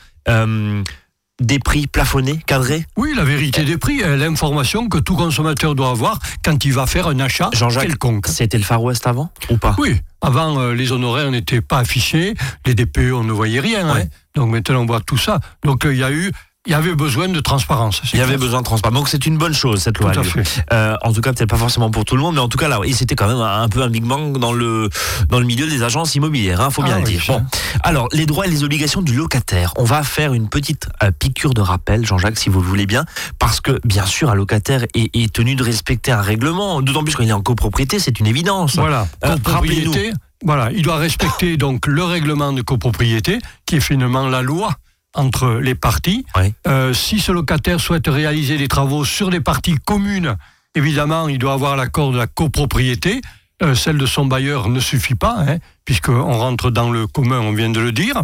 des 1.40 1.60
prix 1.60 1.88
plafonnés, 1.88 2.40
cadrés. 2.46 2.86
Oui, 2.98 3.14
la 3.16 3.24
vérité 3.24 3.64
des 3.64 3.78
prix 3.78 4.02
est 4.02 4.18
l'information 4.18 4.90
que 4.90 4.98
tout 4.98 5.16
consommateur 5.16 5.76
doit 5.76 5.90
avoir 5.90 6.20
quand 6.44 6.64
il 6.66 6.74
va 6.74 6.86
faire 6.86 7.08
un 7.08 7.20
achat 7.20 7.50
quelconque. 7.80 8.28
C'était 8.28 8.58
le 8.58 8.64
Far 8.64 8.84
West 8.84 9.08
avant 9.08 9.32
ou 9.50 9.58
pas? 9.58 9.76
Oui, 9.78 9.96
avant 10.22 10.60
euh, 10.60 10.74
les 10.74 10.92
honoraires 10.92 11.32
n'étaient 11.32 11.62
pas 11.62 11.80
affichés, 11.80 12.36
les 12.66 12.76
DPE 12.76 13.14
on 13.14 13.24
ne 13.24 13.32
voyait 13.32 13.62
rien. 13.62 13.94
Ouais. 13.94 14.02
hein. 14.02 14.08
Donc 14.36 14.52
maintenant 14.52 14.82
on 14.82 14.86
voit 14.86 15.02
tout 15.02 15.18
ça. 15.18 15.40
Donc 15.64 15.86
euh, 15.86 15.94
il 15.94 16.00
y 16.00 16.04
a 16.04 16.12
eu, 16.12 16.32
il 16.68 16.72
y 16.74 16.76
avait 16.76 16.94
besoin 16.94 17.30
de 17.30 17.40
transparence. 17.40 18.02
Il 18.14 18.20
y 18.20 18.22
avait 18.22 18.38
besoin 18.38 18.60
de 18.60 18.66
transparence. 18.66 18.98
Donc 18.98 19.08
c'est 19.08 19.26
une 19.26 19.38
bonne 19.38 19.54
chose 19.54 19.80
cette 19.82 19.98
loi. 19.98 20.12
Tout 20.12 20.20
à 20.20 20.22
Allure. 20.24 20.34
fait. 20.34 20.66
Euh, 20.74 20.96
en 21.04 21.14
tout 21.14 21.22
cas, 21.22 21.32
peut-être 21.32 21.50
pas 21.50 21.56
forcément 21.58 21.90
pour 21.90 22.04
tout 22.04 22.16
le 22.18 22.22
monde, 22.22 22.36
mais 22.36 22.42
en 22.42 22.50
tout 22.50 22.58
cas 22.58 22.68
là, 22.68 22.80
c'était 22.94 23.16
quand 23.16 23.28
même 23.28 23.38
un, 23.40 23.70
peu 23.70 23.82
un 23.82 23.88
big 23.90 24.04
bang 24.04 24.38
dans 24.38 24.52
le 24.52 24.90
dans 25.30 25.40
le 25.40 25.46
milieu 25.46 25.68
des 25.68 25.84
agences 25.84 26.16
immobilières. 26.16 26.60
Hein, 26.60 26.70
faut 26.70 26.84
bien 26.84 26.96
Ah 26.98 27.00
le 27.00 27.06
oui, 27.06 27.12
dire. 27.14 27.24
Bon, 27.28 27.46
alors 27.82 28.10
les 28.12 28.26
droits 28.26 28.46
et 28.46 28.50
les 28.50 28.64
obligations 28.66 29.02
du 29.02 29.14
locataire. 29.16 29.74
On 29.78 29.86
va 29.86 30.04
faire 30.04 30.34
une 30.34 30.50
petite 30.50 30.90
euh, 31.02 31.12
piqûre 31.18 31.54
de 31.54 31.62
rappel, 31.62 32.06
Jean-Jacques, 32.06 32.38
si 32.38 32.50
vous 32.50 32.60
le 32.62 32.68
voulez 32.68 32.86
bien, 32.86 33.06
parce 33.40 33.62
que 33.62 33.80
bien 33.86 34.06
sûr, 34.06 34.30
un 34.30 34.36
locataire 34.36 34.84
est, 34.96 35.16
est 35.16 35.32
tenu 35.32 35.56
de 35.56 35.64
respecter 35.64 36.12
un 36.12 36.22
règlement. 36.22 36.82
D'autant 36.82 37.04
plus 37.06 37.16
quand 37.16 37.24
il 37.24 37.30
est 37.30 37.34
en 37.34 37.42
copropriété, 37.42 38.00
c'est 38.00 38.20
une 38.20 38.28
évidence. 38.28 38.76
Voilà, 38.76 39.08
Euh, 39.24 39.36
copropriété. 39.38 40.12
Voilà, 40.46 40.72
il 40.74 40.84
doit 40.84 40.98
respecter 40.98 41.58
donc 41.58 41.86
le 41.88 42.04
règlement 42.04 42.54
de 42.54 42.62
copropriété, 42.62 43.40
qui 43.66 43.76
est 43.78 43.82
finalement 43.82 44.28
la 44.28 44.42
loi 44.42 44.74
entre 45.14 45.60
les 45.62 45.76
parties. 45.76 46.26
Oui. 46.36 46.54
Euh, 46.68 46.94
si 46.94 47.20
ce 47.20 47.32
locataire 47.32 47.80
souhaite 47.80 48.08
réaliser 48.08 48.58
des 48.58 48.68
travaux 48.68 49.06
sur 49.06 49.30
des 49.30 49.40
parties 49.40 49.76
communes, 49.84 50.36
évidemment, 50.76 51.28
il 51.28 51.40
doit 51.40 51.54
avoir 51.54 51.76
l'accord 51.76 52.12
de 52.12 52.18
la 52.18 52.28
copropriété. 52.28 53.22
Euh, 53.62 53.76
celle 53.76 53.98
de 53.98 54.06
son 54.06 54.26
bailleur 54.26 54.70
ne 54.70 54.80
suffit 54.80 55.16
pas, 55.16 55.36
hein, 55.40 55.58
puisqu'on 55.84 56.38
rentre 56.38 56.72
dans 56.72 56.90
le 56.92 57.08
commun, 57.08 57.40
on 57.40 57.52
vient 57.52 57.70
de 57.70 57.82
le 57.82 57.92
dire. 57.92 58.22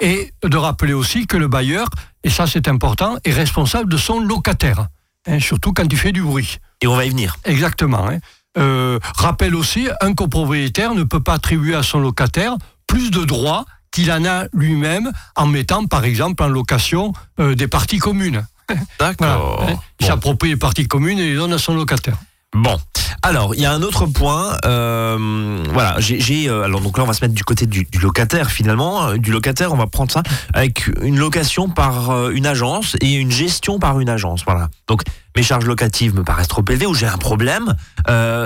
Et 0.00 0.32
de 0.42 0.56
rappeler 0.56 0.92
aussi 0.92 1.26
que 1.26 1.38
le 1.38 1.48
bailleur, 1.48 1.88
et 2.22 2.30
ça 2.30 2.46
c'est 2.46 2.68
important, 2.68 3.16
est 3.24 3.32
responsable 3.32 3.90
de 3.90 3.96
son 3.96 4.20
locataire, 4.20 4.88
hein, 5.26 5.40
surtout 5.40 5.72
quand 5.72 5.90
il 5.90 5.96
fait 5.96 6.12
du 6.12 6.20
bruit. 6.22 6.58
Et 6.82 6.86
on 6.86 6.96
va 6.96 7.06
y 7.06 7.08
venir. 7.08 7.36
Exactement. 7.44 8.06
hein. 8.10 8.18
Euh, 8.58 8.98
rappelle 9.16 9.54
aussi, 9.54 9.88
un 10.00 10.14
copropriétaire 10.14 10.94
ne 10.94 11.02
peut 11.02 11.20
pas 11.22 11.34
attribuer 11.34 11.74
à 11.74 11.82
son 11.82 12.00
locataire 12.00 12.56
plus 12.86 13.10
de 13.10 13.24
droits 13.24 13.64
qu'il 13.94 14.10
en 14.12 14.24
a 14.24 14.44
lui-même 14.52 15.10
en 15.36 15.46
mettant, 15.46 15.86
par 15.86 16.04
exemple, 16.04 16.42
en 16.42 16.48
location 16.48 17.12
euh, 17.40 17.54
des 17.54 17.68
parties 17.68 17.98
communes. 17.98 18.44
Voilà. 18.68 18.82
D'accord. 18.98 19.66
hein. 19.68 19.74
Il 20.00 20.06
s'approprie 20.06 20.48
les 20.50 20.56
parties 20.56 20.86
communes 20.88 21.18
et 21.18 21.26
les 21.30 21.36
donne 21.36 21.52
à 21.52 21.58
son 21.58 21.74
locataire. 21.76 22.16
Bon, 22.56 22.78
alors 23.22 23.54
il 23.56 23.60
y 23.60 23.66
a 23.66 23.72
un 23.72 23.82
autre 23.82 24.06
point. 24.06 24.56
euh, 24.64 25.58
voilà, 25.72 25.96
j'ai, 25.98 26.48
euh, 26.48 26.62
alors 26.62 26.80
donc 26.80 26.96
là 26.96 27.02
on 27.02 27.06
va 27.06 27.12
se 27.12 27.22
mettre 27.24 27.34
du 27.34 27.42
côté 27.42 27.66
du, 27.66 27.84
du 27.90 27.98
locataire 27.98 28.50
finalement. 28.50 29.08
Euh, 29.08 29.16
Du 29.18 29.32
locataire, 29.32 29.72
on 29.72 29.76
va 29.76 29.86
prendre 29.88 30.12
ça 30.12 30.22
avec 30.54 30.88
une 31.02 31.18
location 31.18 31.68
par 31.68 32.10
euh, 32.10 32.30
une 32.30 32.46
agence 32.46 32.96
et 33.00 33.14
une 33.14 33.32
gestion 33.32 33.78
par 33.80 33.98
une 34.00 34.08
agence. 34.08 34.44
Voilà. 34.46 34.68
Donc 34.86 35.02
mes 35.36 35.42
charges 35.42 35.66
locatives 35.66 36.14
me 36.14 36.22
paraissent 36.22 36.48
trop 36.48 36.64
élevées 36.70 36.86
ou 36.86 36.94
j'ai 36.94 37.08
un 37.08 37.18
problème. 37.18 37.74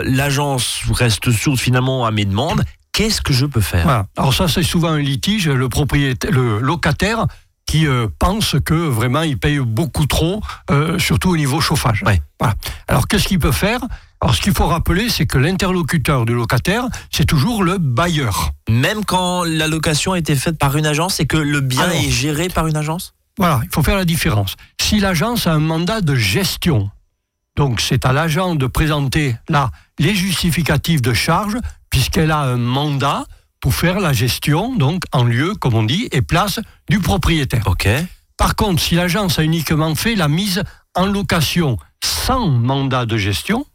L'agence 0.05 0.81
reste 0.93 1.31
sourde 1.31 1.59
finalement 1.59 2.07
à 2.07 2.11
mes 2.11 2.25
demandes. 2.25 2.65
Qu'est-ce 2.99 3.21
que 3.21 3.33
je 3.33 3.47
peux 3.47 3.61
faire 3.61 3.85
Voilà. 3.85 4.07
Alors 4.17 4.35
ça, 4.35 4.49
c'est 4.49 4.65
souvent 4.65 4.89
un 4.89 4.99
litige. 4.99 5.49
Le 5.49 5.69
propriétaire, 5.69 6.33
le 6.33 6.59
locataire 6.59 7.27
qui 7.65 7.87
euh, 7.87 8.09
pense 8.19 8.57
que 8.65 8.75
vraiment 8.75 9.23
il 9.23 9.39
paye 9.39 9.61
beaucoup 9.61 10.07
trop, 10.07 10.43
euh, 10.73 10.99
surtout 10.99 11.31
au 11.31 11.37
niveau 11.37 11.61
chauffage. 11.61 12.03
Ouais. 12.05 12.21
Voilà. 12.41 12.57
Alors 12.89 13.07
qu'est-ce 13.07 13.29
qu'il 13.29 13.39
peut 13.39 13.53
faire? 13.53 13.79
Alors 14.21 14.35
ce 14.35 14.41
qu'il 14.41 14.53
faut 14.53 14.67
rappeler, 14.67 15.11
c'est 15.11 15.27
que 15.27 15.39
l'interlocuteur 15.39 16.27
du 16.27 16.35
locataire, 16.35 16.89
c'est 17.13 17.25
toujours 17.25 17.63
le 17.63 17.79
bailleur. 17.79 18.51
Même 18.69 19.05
quand 19.05 19.45
la 19.45 19.69
location 19.69 20.15
a 20.15 20.19
été 20.19 20.35
faite 20.35 20.59
par 20.59 20.77
une 20.77 20.87
agence 20.87 21.21
et 21.21 21.27
que 21.27 21.37
le 21.37 21.61
bien 21.61 21.85
Alors. 21.85 21.95
est 21.95 22.11
géré 22.11 22.49
par 22.49 22.67
une 22.67 22.77
agence? 22.77 23.15
Voilà, 23.39 23.61
il 23.63 23.71
faut 23.73 23.85
faire 23.85 23.97
la 23.97 24.07
différence. 24.07 24.57
Si 24.81 24.99
l'agence 24.99 25.47
a 25.47 25.53
un 25.53 25.61
mandat 25.61 26.01
de 26.01 26.17
gestion, 26.17 26.91
donc 27.55 27.81
c'est 27.81 28.07
à 28.07 28.13
l'agent 28.13 28.57
de 28.57 28.67
présenter 28.67 29.37
là 29.49 29.71
les 30.01 30.17
justificatifs 30.17 31.01
de 31.01 31.13
charge, 31.13 31.57
puisqu'elle 31.91 32.31
a 32.31 32.41
un 32.41 32.57
mandat 32.57 33.25
pour 33.61 33.75
faire 33.75 33.99
la 34.01 34.13
gestion, 34.13 34.75
donc 34.77 35.03
en 35.13 35.25
lieu, 35.25 35.55
comme 35.55 35.75
on 35.75 35.83
dit, 35.83 36.09
et 36.13 36.23
place 36.23 36.61
du 36.89 37.01
propriétaire. 37.01 37.67
Ok. 37.67 37.89
Par 38.37 38.55
contre, 38.55 38.81
si 38.81 38.95
l'agence 38.95 39.39
a 39.39 39.45
uniquement 39.45 39.95
fait 39.95 40.15
la 40.15 40.29
mise 40.29 40.63
en 40.95 41.07
location 41.07 41.77
sans 42.03 42.47
mandat 42.47 43.05
de 43.05 43.17
gestion, 43.17 43.67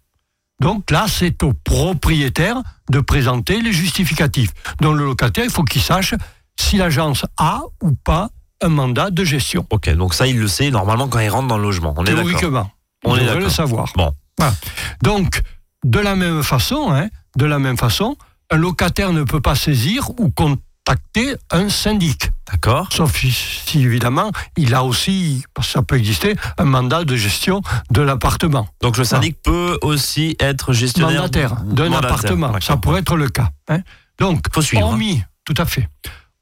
donc 0.62 0.92
là, 0.92 1.06
c'est 1.10 1.44
au 1.44 1.54
propriétaire 1.54 2.62
de 2.90 3.00
présenter 3.02 3.62
les 3.62 3.74
justificatifs. 3.74 4.52
Donc 4.80 4.96
le 4.98 5.04
locataire, 5.06 5.44
il 5.44 5.50
faut 5.50 5.64
qu'il 5.64 5.82
sache 5.82 6.14
si 6.58 6.78
l'agence 6.78 7.26
a 7.38 7.62
ou 7.82 7.92
pas 7.94 8.30
un 8.62 8.70
mandat 8.70 9.10
de 9.10 9.26
gestion. 9.26 9.66
Ok, 9.72 9.90
donc 9.90 10.14
ça 10.14 10.28
il 10.28 10.40
le 10.40 10.48
sait 10.48 10.72
normalement 10.72 11.10
quand 11.10 11.20
il 11.20 11.30
rentre 11.30 11.48
dans 11.48 11.58
le 11.58 11.64
logement. 11.64 11.94
On 11.98 12.06
est 12.06 12.12
d'accord. 12.12 12.24
Théoriquement. 12.24 12.72
On 13.04 13.12
On 13.12 13.16
est 13.18 13.26
devrait 13.26 13.42
le 13.42 13.50
savoir. 13.50 13.92
Bon. 13.96 14.14
Voilà. 14.38 14.54
Donc, 15.02 15.42
de 15.84 16.00
la 16.00 16.16
même 16.16 16.44
façon, 16.44 16.92
hein, 16.92 17.10
de 17.38 17.46
la 17.46 17.60
même 17.60 17.78
façon, 17.78 18.16
un 18.52 18.58
locataire 18.58 19.14
ne 19.14 19.24
peut 19.24 19.42
pas 19.42 19.56
saisir 19.56 20.10
ou 20.20 20.30
contacter 20.30 21.36
un 21.52 21.70
syndic. 21.70 22.30
D'accord. 22.52 22.88
Sauf 22.92 23.18
si, 23.20 23.32
si, 23.32 23.82
évidemment, 23.82 24.32
il 24.58 24.76
a 24.76 24.84
aussi, 24.84 25.44
parce 25.54 25.68
que 25.68 25.74
ça 25.74 25.82
peut 25.82 25.98
exister, 25.98 26.36
un 26.58 26.66
mandat 26.66 27.04
de 27.04 27.16
gestion 27.16 27.62
de 27.90 28.02
l'appartement. 28.02 28.68
Donc 28.82 28.98
le 28.98 29.04
syndic 29.04 29.42
peut 29.42 29.78
aussi 29.82 30.36
être 30.40 30.74
gestionnaire 30.74 31.22
Mandataire 31.22 31.56
d'un 31.64 31.92
appartement. 31.94 32.54
Ça 32.60 32.78
pourrait 32.78 33.00
être 33.00 33.16
le 33.16 33.30
cas. 33.30 33.50
hein. 33.70 33.80
Donc, 34.20 34.46
Faut 34.54 34.62
suivre, 34.62 34.84
hein. 34.86 34.90
hormis, 34.90 35.24
tout 35.46 35.56
à 35.58 35.66
fait. 35.66 35.88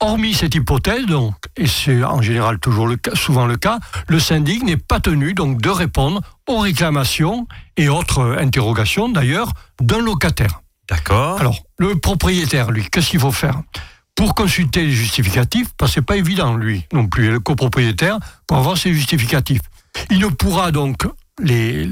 Hormis 0.01 0.33
cette 0.33 0.55
hypothèse, 0.55 1.05
donc, 1.05 1.35
et 1.55 1.67
c'est 1.67 2.03
en 2.03 2.23
général 2.23 2.57
toujours 2.59 2.87
le 2.87 2.95
cas, 2.97 3.13
souvent 3.13 3.45
le 3.45 3.55
cas, 3.55 3.79
le 4.07 4.19
syndic 4.19 4.63
n'est 4.63 4.75
pas 4.75 4.99
tenu 4.99 5.33
donc 5.35 5.61
de 5.61 5.69
répondre 5.69 6.21
aux 6.49 6.57
réclamations 6.57 7.47
et 7.77 7.87
autres 7.87 8.35
interrogations 8.39 9.09
d'ailleurs 9.09 9.51
d'un 9.79 9.99
locataire. 9.99 10.61
D'accord. 10.89 11.39
Alors, 11.39 11.57
le 11.77 11.97
propriétaire, 11.99 12.71
lui, 12.71 12.87
qu'est-ce 12.89 13.09
qu'il 13.09 13.19
faut 13.19 13.31
faire 13.31 13.61
Pour 14.15 14.35
consulter 14.35 14.85
les 14.85 14.91
justificatifs, 14.91 15.69
parce 15.77 15.91
que 15.91 15.95
c'est 15.95 16.05
pas 16.05 16.17
évident, 16.17 16.55
lui, 16.55 16.85
non 16.91 17.07
plus, 17.07 17.27
et 17.27 17.31
le 17.31 17.39
copropriétaire, 17.39 18.19
pour 18.47 18.57
avoir 18.57 18.77
ses 18.77 18.93
justificatifs. 18.93 19.61
Il 20.09 20.19
ne 20.19 20.27
pourra 20.27 20.71
donc 20.71 21.07
les, 21.41 21.89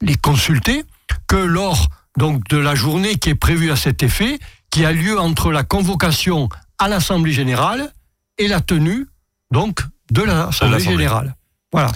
les 0.00 0.14
consulter 0.16 0.84
que 1.26 1.36
lors 1.36 1.88
donc, 2.18 2.46
de 2.48 2.58
la 2.58 2.74
journée 2.74 3.16
qui 3.16 3.30
est 3.30 3.34
prévue 3.34 3.70
à 3.70 3.76
cet 3.76 4.02
effet, 4.02 4.38
qui 4.70 4.84
a 4.84 4.92
lieu 4.92 5.18
entre 5.18 5.50
la 5.50 5.64
convocation 5.64 6.48
à 6.78 6.88
l'Assemblée 6.88 7.32
générale 7.32 7.92
et 8.38 8.48
la 8.48 8.60
tenue 8.60 9.06
donc 9.50 9.80
de 10.10 10.22
l'Assemblée. 10.22 10.80
générale. 10.80 11.36
Voilà. 11.72 11.92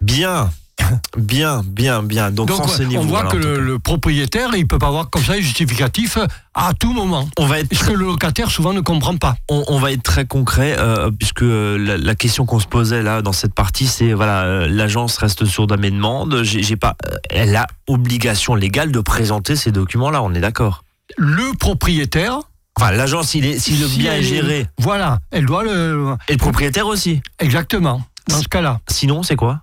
Bien. 0.00 0.50
Bien, 1.16 1.62
bien, 1.66 2.02
bien. 2.02 2.30
Donc, 2.30 2.48
Donc 2.48 2.58
renseignez-vous. 2.62 3.02
on 3.02 3.06
voit 3.06 3.22
voilà, 3.24 3.30
que 3.30 3.36
le, 3.58 3.78
propriétaire, 3.78 4.50
il 4.54 4.66
peut 4.66 4.78
pas 4.78 4.88
avoir 4.88 5.10
comme 5.10 5.22
ça 5.22 5.34
les 5.34 5.42
justificatifs 5.42 6.18
à 6.54 6.72
tout 6.78 6.92
moment. 6.92 7.28
on 7.38 7.46
va 7.46 7.60
être 7.60 7.74
Ce 7.74 7.84
que 7.84 7.92
le 7.92 8.04
locataire 8.04 8.50
souvent 8.50 8.72
ne 8.72 8.80
comprend 8.80 9.16
pas. 9.16 9.36
on, 9.48 9.64
on 9.68 9.78
va 9.78 9.92
être 9.92 10.02
très 10.02 10.26
concret 10.26 10.76
euh, 10.78 11.10
puisque 11.10 11.42
euh, 11.42 11.78
la, 11.78 11.96
la 11.96 12.14
question 12.14 12.44
qu'on 12.46 12.60
se 12.60 12.66
posait 12.66 13.02
là 13.02 13.22
dans 13.22 13.32
cette 13.32 13.54
partie 13.54 13.86
c'est 13.86 14.12
voilà 14.12 14.42
euh, 14.42 14.68
l'agence 14.68 15.16
reste 15.16 15.44
sourde 15.46 15.72
à 15.72 15.76
mes 15.78 15.90
demandes 15.90 16.42
j'ai 16.42 16.76
pas 16.76 16.94
euh, 17.06 17.16
elle 17.30 17.56
a 17.56 17.66
obligation 17.86 18.54
légale 18.54 18.92
de 18.92 19.00
présenter 19.00 19.56
ces 19.56 19.72
documents 19.72 20.10
là 20.10 20.22
on 20.22 20.34
est 20.34 20.40
d'accord 20.40 20.84
Le 21.16 21.56
propriétaire, 21.56 22.38
enfin 22.78 22.90
l'agence 22.92 23.34
il 23.34 23.46
est 23.46 23.58
si 23.58 23.72
le 23.78 23.86
bien 23.86 24.14
est 24.14 24.22
géré 24.22 24.66
voilà, 24.78 25.20
elle 25.30 25.46
doit 25.46 25.64
le 25.64 26.14
et 26.28 26.32
le 26.32 26.38
propriétaire 26.38 26.86
aussi 26.86 27.22
exactement. 27.38 28.02
Dans 28.28 28.38
ce 28.40 28.48
cas-là, 28.48 28.78
sinon 28.88 29.22
c'est 29.22 29.34
quoi? 29.36 29.62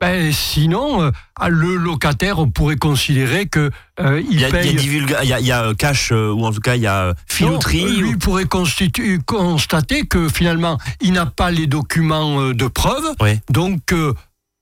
Ben, 0.00 0.32
sinon 0.32 1.02
euh, 1.02 1.10
le 1.48 1.74
locataire 1.76 2.38
on 2.38 2.48
pourrait 2.48 2.76
considérer 2.76 3.46
que 3.46 3.70
euh, 4.00 4.20
il, 4.20 4.34
il 4.34 4.40
y 4.40 4.44
a, 4.44 4.48
il 4.48 4.54
y 4.54 4.58
a 4.58 4.60
paye. 4.62 4.76
divulga- 4.76 5.18
il 5.24 5.28
y 5.28 5.32
a, 5.32 5.40
il 5.40 5.46
y 5.46 5.52
a, 5.52 5.64
euh, 5.64 5.74
cash 5.74 6.12
euh, 6.12 6.30
ou 6.30 6.44
en 6.46 6.52
tout 6.52 6.60
cas 6.60 6.76
il 6.76 6.82
y 6.82 6.86
a 6.86 7.14
filouterie 7.26 7.84
Non, 7.84 8.00
lui 8.00 8.14
ou- 8.14 8.18
pourrait 8.18 8.44
constater 8.46 10.06
que 10.06 10.28
finalement 10.28 10.78
il 11.00 11.12
n'a 11.12 11.26
pas 11.26 11.50
les 11.50 11.66
documents 11.66 12.50
de 12.50 12.66
preuve. 12.68 13.04
Oui. 13.20 13.40
Donc, 13.50 13.92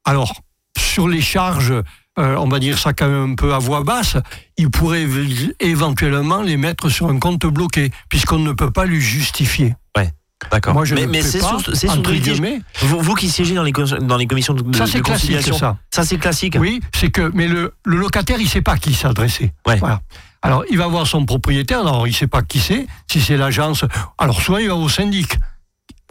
alors 0.05 0.35
sur 0.79 1.09
les 1.09 1.21
charges, 1.21 1.75
on 2.17 2.49
va 2.49 2.59
dire 2.59 2.79
ça 2.79 2.93
quand 2.93 3.09
même 3.09 3.33
un 3.33 3.35
peu 3.35 3.53
à 3.55 3.59
voix 3.59 3.83
basse, 3.83 4.17
il 4.57 4.71
pourrait 4.71 5.05
éve- 5.07 5.53
éventuellement 5.61 6.43
les 6.43 6.57
mettre 6.57 6.89
sur 6.89 7.09
un 7.09 7.19
compte 7.19 7.45
bloqué 7.47 7.91
puisqu'on 8.09 8.39
ne 8.39 8.53
peut 8.53 8.71
pas 8.71 8.85
lui 8.87 9.01
justifier. 9.01 9.75
Ouais. 9.97 10.11
D'accord. 10.51 10.75
Moi, 10.75 10.85
je 10.85 10.95
mais 10.95 11.07
ne 11.07 11.13
mais 11.13 11.23
c'est 11.23 11.39
le 11.41 12.13
litige. 12.13 12.35
guillemets. 12.35 12.61
Vous, 12.81 13.01
vous 13.01 13.15
qui 13.15 13.29
siégez 13.31 13.55
dans 13.55 13.63
les, 13.63 13.73
co- 13.73 13.85
dans 13.85 14.17
les 14.19 14.27
commissions 14.27 14.53
de, 14.55 14.77
Ça, 14.77 14.87
c'est 14.87 14.99
de 14.99 15.03
classique, 15.03 15.41
ça. 15.55 15.79
ça 15.91 16.05
c'est 16.05 16.19
classique. 16.19 16.57
Oui, 16.61 16.81
c'est 16.95 17.11
que, 17.11 17.31
mais 17.35 17.49
le, 17.49 17.73
le 17.85 17.97
locataire, 17.97 18.39
il 18.39 18.49
sait 18.49 18.61
pas 18.63 18.73
à 18.73 18.77
qui 18.79 18.93
s'adresser. 18.95 19.53
Ouais. 19.67 19.77
Voilà. 19.79 20.01
Alors, 20.43 20.65
il 20.71 20.77
va 20.77 20.87
voir 20.89 21.07
son 21.07 21.25
propriétaire, 21.25 21.81
alors 21.81 22.07
il 22.07 22.15
sait 22.15 22.27
pas 22.27 22.43
qui 22.43 22.61
c'est, 22.61 22.87
si 23.11 23.21
c'est 23.21 23.37
l'agence. 23.39 23.85
Alors, 24.19 24.41
soit 24.43 24.61
il 24.61 24.69
va 24.69 24.77
au 24.77 24.89
syndic. 24.91 25.39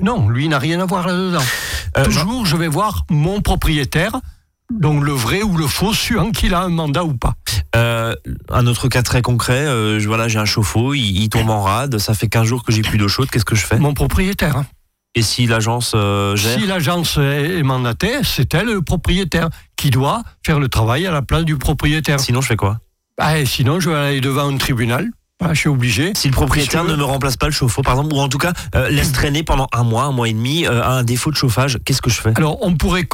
Non, 0.02 0.28
lui, 0.28 0.46
il 0.46 0.50
n'a 0.50 0.60
rien 0.60 0.80
à 0.82 0.86
voir 0.86 1.08
là-dedans. 1.08 1.44
Euh, 1.98 2.04
Toujours, 2.04 2.46
je 2.46 2.58
vais 2.58 2.68
voir 2.68 3.06
mon 3.10 3.42
propriétaire, 3.42 4.12
donc 4.74 5.04
le 5.04 5.12
vrai 5.14 5.44
ou 5.44 5.56
le 5.56 5.68
faux, 5.68 5.94
suivant 5.94 6.32
qu'il 6.32 6.54
a 6.56 6.62
un 6.62 6.70
mandat 6.70 7.06
ou 7.06 7.14
pas. 7.14 7.36
Euh, 7.76 8.16
un 8.50 8.68
autre 8.68 8.88
cas 8.88 9.04
très 9.04 9.22
concret, 9.22 9.66
euh, 9.68 10.00
voilà, 10.06 10.28
j'ai 10.28 10.40
un 10.40 10.46
chauffe-eau, 10.46 10.94
il, 10.94 11.22
il 11.24 11.30
tombe 11.30 11.50
en 11.50 11.62
rade, 11.62 11.98
ça 11.98 12.14
fait 12.14 12.28
15 12.28 12.46
jours 12.46 12.64
que 12.64 12.72
j'ai 12.72 12.82
plus 12.82 12.98
d'eau 12.98 13.08
chaude, 13.08 13.30
qu'est-ce 13.30 13.46
que 13.46 13.56
je 13.56 13.66
fais 13.66 13.78
Mon 13.78 13.94
propriétaire. 13.94 14.58
hein. 14.58 14.66
Et 15.18 15.22
si 15.22 15.46
l'agence 15.46 15.94
euh, 15.96 16.36
gère 16.36 16.60
Si 16.60 16.66
l'agence 16.66 17.18
est 17.18 17.64
mandatée, 17.64 18.20
c'est 18.24 18.54
elle 18.54 18.68
le 18.68 18.82
propriétaire 18.82 19.50
qui 19.78 19.90
doit 19.90 20.24
faire 20.46 20.60
le 20.60 20.68
travail 20.68 21.06
à 21.08 21.12
la 21.12 21.22
place 21.22 21.46
du 21.46 21.58
propriétaire. 21.58 22.20
Sinon, 22.20 22.42
je 22.42 22.48
fais 22.48 22.56
quoi 22.58 22.80
Ah, 23.18 23.40
et 23.40 23.46
sinon, 23.46 23.80
je 23.80 23.90
vais 23.90 23.96
aller 23.96 24.22
devant 24.22 24.50
un 24.54 24.58
tribunal. 24.58 25.10
Je 25.54 25.60
suis 25.60 25.70
obligé. 25.70 26.14
Si 26.16 26.28
le 26.30 26.34
propriétaire 26.34 26.86
ne 26.86 26.96
me 26.96 27.04
remplace 27.04 27.36
pas 27.36 27.46
le 27.48 27.52
chauffe-eau, 27.52 27.82
par 27.82 27.94
exemple, 27.96 28.16
ou 28.16 28.20
en 28.20 28.30
tout 28.30 28.38
cas 28.38 28.54
euh, 28.74 28.90
laisse 28.90 29.12
traîner 29.12 29.44
pendant 29.44 29.68
un 29.74 29.84
mois, 29.84 30.04
un 30.06 30.12
mois 30.12 30.30
et 30.30 30.34
demi, 30.34 30.66
euh, 30.66 30.82
à 30.82 30.92
un 30.92 31.04
défaut 31.04 31.30
de 31.30 31.36
chauffage, 31.36 31.78
qu'est-ce 31.86 32.02
que 32.02 32.10
je 32.10 32.22
fais? 32.22 32.32
Alors, 32.38 32.58
on 32.62 32.74
pourrait, 32.76 33.06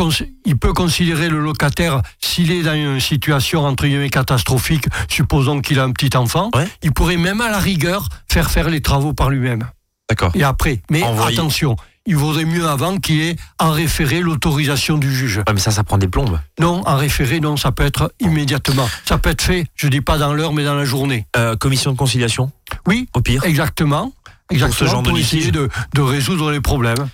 il 0.46 0.58
peut 0.58 0.72
considérer 0.74 1.30
le 1.30 1.40
locataire 1.40 2.02
s'il 2.20 2.52
est 2.52 2.62
dans 2.62 2.74
une 2.76 3.00
situation 3.00 3.66
entre 3.66 3.86
guillemets 3.86 4.10
catastrophique. 4.12 4.86
Supposons 5.10 5.62
qu'il 5.62 5.80
a 5.80 5.84
un 5.84 5.92
petit 5.92 6.16
enfant, 6.16 6.52
Ouais. 6.56 6.68
il 6.84 6.92
pourrait 6.94 7.18
même 7.18 7.42
à 7.42 7.50
la 7.50 7.60
rigueur 7.60 8.08
faire 8.32 8.52
faire 8.52 8.70
les 8.70 8.82
travaux 8.82 9.14
par 9.14 9.30
lui-même. 9.32 9.66
D'accord. 10.10 10.32
Et 10.36 10.44
après, 10.44 10.82
mais 10.92 11.04
Envoyer. 11.04 11.38
attention, 11.40 11.76
il 12.06 12.16
vaudrait 12.16 12.46
mieux 12.46 12.68
avant 12.68 12.98
qu'il 12.98 13.16
y 13.16 13.30
ait 13.30 13.36
en 13.60 13.72
référé 13.72 14.22
l'autorisation 14.22 14.98
du 14.98 15.14
juge. 15.14 15.38
Ouais, 15.38 15.54
mais 15.54 15.60
ça, 15.60 15.72
ça 15.72 15.84
prend 15.84 15.98
des 15.98 16.08
plombes. 16.08 16.40
Non, 16.60 16.82
en 16.88 16.98
référé, 16.98 17.40
non, 17.40 17.58
ça 17.58 17.72
peut 17.72 17.84
être 17.86 18.12
immédiatement. 18.20 18.90
Ça 19.06 19.18
peut 19.18 19.30
être 19.30 19.42
fait, 19.42 19.66
je 19.76 19.88
dis 19.88 20.02
pas 20.02 20.18
dans 20.18 20.34
l'heure, 20.34 20.54
mais 20.54 20.64
dans 20.64 20.76
la 20.76 20.86
journée. 20.86 21.28
Euh, 21.38 21.56
commission 21.56 21.92
de 21.92 21.98
conciliation, 21.98 22.52
Oui, 22.88 23.08
au 23.14 23.22
pire. 23.22 23.44
exactement. 23.44 24.12
Exactement, 24.50 24.90
genre 24.90 25.02
de 25.04 25.10
pour 25.10 25.18
litige. 25.18 25.34
essayer 25.36 25.52
de, 25.52 25.70
de 25.94 26.02
résoudre 26.02 26.52
les 26.52 26.60
problèmes. 26.60 27.08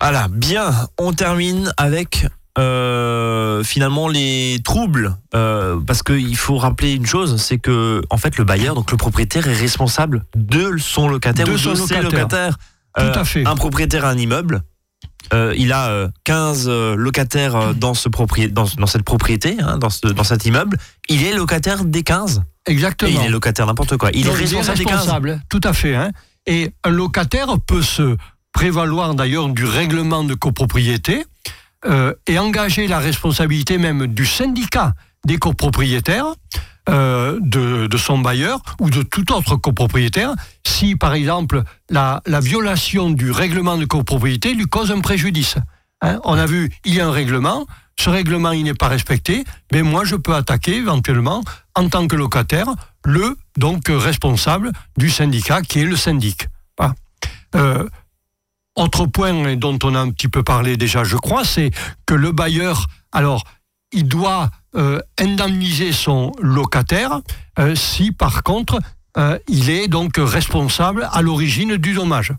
Voilà, 0.00 0.28
bien, 0.30 0.72
on 0.98 1.12
termine 1.12 1.72
avec 1.76 2.26
euh, 2.58 3.62
finalement 3.64 4.08
les 4.08 4.60
troubles, 4.64 5.16
euh, 5.34 5.78
parce 5.86 6.02
qu'il 6.02 6.36
faut 6.36 6.56
rappeler 6.56 6.92
une 6.94 7.04
chose, 7.06 7.36
c'est 7.42 7.58
que 7.58 8.00
en 8.10 8.16
fait 8.16 8.38
le 8.38 8.44
bailleur, 8.44 8.74
donc 8.74 8.90
le 8.90 8.96
propriétaire, 8.96 9.46
est 9.48 9.54
responsable 9.54 10.24
de 10.34 10.76
son 10.78 11.08
locataire 11.08 11.46
De 11.46 11.52
ou 11.52 11.58
son 11.58 11.70
de 11.72 11.74
ses 11.74 11.80
locataire. 11.96 12.02
locataires. 12.12 12.56
Tout 12.96 13.18
à 13.18 13.24
fait. 13.24 13.46
Un 13.46 13.54
propriétaire 13.56 14.04
a 14.04 14.10
un 14.10 14.18
immeuble. 14.18 14.62
euh, 15.32 15.54
il 15.56 15.72
a 15.72 15.90
euh, 15.90 16.08
15 16.24 16.66
euh, 16.68 16.96
locataires 16.96 17.54
euh, 17.56 17.72
dans, 17.72 17.94
ce 17.94 18.08
dans, 18.48 18.64
dans 18.76 18.86
cette 18.86 19.02
propriété, 19.04 19.56
hein, 19.60 19.78
dans, 19.78 19.90
ce- 19.90 20.08
dans 20.08 20.24
cet 20.24 20.44
immeuble. 20.46 20.76
Il 21.08 21.24
est 21.24 21.34
locataire 21.34 21.84
des 21.84 22.02
15. 22.02 22.42
Et 22.66 22.72
Exactement. 22.72 23.10
il 23.20 23.26
est 23.26 23.28
locataire 23.30 23.66
n'importe 23.66 23.96
quoi. 23.96 24.10
Il 24.12 24.24
Donc, 24.24 24.34
est 24.34 24.38
responsable 24.38 24.78
des 24.78 24.84
15. 24.84 24.94
responsable, 24.96 25.40
tout 25.48 25.60
à 25.64 25.72
fait. 25.72 25.94
hein. 25.94 26.10
Et 26.46 26.72
un 26.84 26.90
locataire 26.90 27.58
peut 27.64 27.82
se 27.82 28.16
prévaloir 28.52 29.14
d'ailleurs 29.14 29.48
du 29.48 29.64
règlement 29.64 30.24
de 30.24 30.34
copropriété 30.34 31.24
euh, 31.86 32.12
et 32.26 32.38
engager 32.38 32.86
la 32.88 32.98
responsabilité 32.98 33.78
même 33.78 34.06
du 34.08 34.26
syndicat 34.26 34.94
des 35.26 35.38
copropriétaires 35.38 36.34
euh, 36.88 37.38
de, 37.40 37.96
son 37.96 38.18
bailleur 38.18 38.60
ou 38.80 38.90
de 38.90 39.02
tout 39.02 39.32
autre 39.32 39.56
copropriétaire 39.56 40.34
si 40.66 40.96
par 40.96 41.12
exemple 41.12 41.62
la, 41.90 42.22
la 42.26 42.40
violation 42.40 43.10
du 43.10 43.30
règlement 43.30 43.76
de 43.76 43.84
copropriété 43.84 44.54
lui 44.54 44.66
cause 44.66 44.90
un 44.90 45.00
préjudice. 45.00 45.56
Hein, 46.02 46.18
on 46.24 46.38
a 46.38 46.46
vu, 46.46 46.72
il 46.84 46.94
y 46.94 47.00
a 47.00 47.06
un 47.06 47.12
règlement, 47.12 47.66
ce 47.98 48.08
règlement 48.08 48.52
il 48.52 48.64
n'est 48.64 48.74
pas 48.74 48.88
respecté, 48.88 49.44
mais 49.72 49.82
moi 49.82 50.04
je 50.04 50.16
peux 50.16 50.34
attaquer 50.34 50.76
éventuellement 50.76 51.42
en 51.74 51.88
tant 51.88 52.06
que 52.06 52.16
locataire 52.16 52.68
le 53.04 53.36
donc 53.56 53.88
responsable 53.88 54.72
du 54.96 55.10
syndicat 55.10 55.62
qui 55.62 55.80
est 55.80 55.84
le 55.84 55.96
syndic. 55.96 56.48
Euh, 57.56 57.88
autre 58.76 59.06
point 59.06 59.56
dont 59.56 59.78
on 59.82 59.94
a 59.94 60.00
un 60.00 60.10
petit 60.10 60.28
peu 60.28 60.42
parlé 60.42 60.76
déjà, 60.76 61.04
je 61.04 61.16
crois, 61.16 61.44
c'est 61.44 61.70
que 62.06 62.14
le 62.14 62.32
bailleur, 62.32 62.86
alors, 63.12 63.44
il 63.92 64.06
doit 64.06 64.50
euh, 64.76 65.00
indemniser 65.18 65.92
son 65.92 66.32
locataire 66.40 67.20
euh, 67.58 67.74
si, 67.74 68.12
par 68.12 68.42
contre, 68.42 68.78
euh, 69.16 69.38
il 69.48 69.70
est 69.70 69.88
donc 69.88 70.12
responsable 70.16 71.08
à 71.12 71.22
l'origine 71.22 71.76
du 71.76 71.94
dommage. 71.94 72.32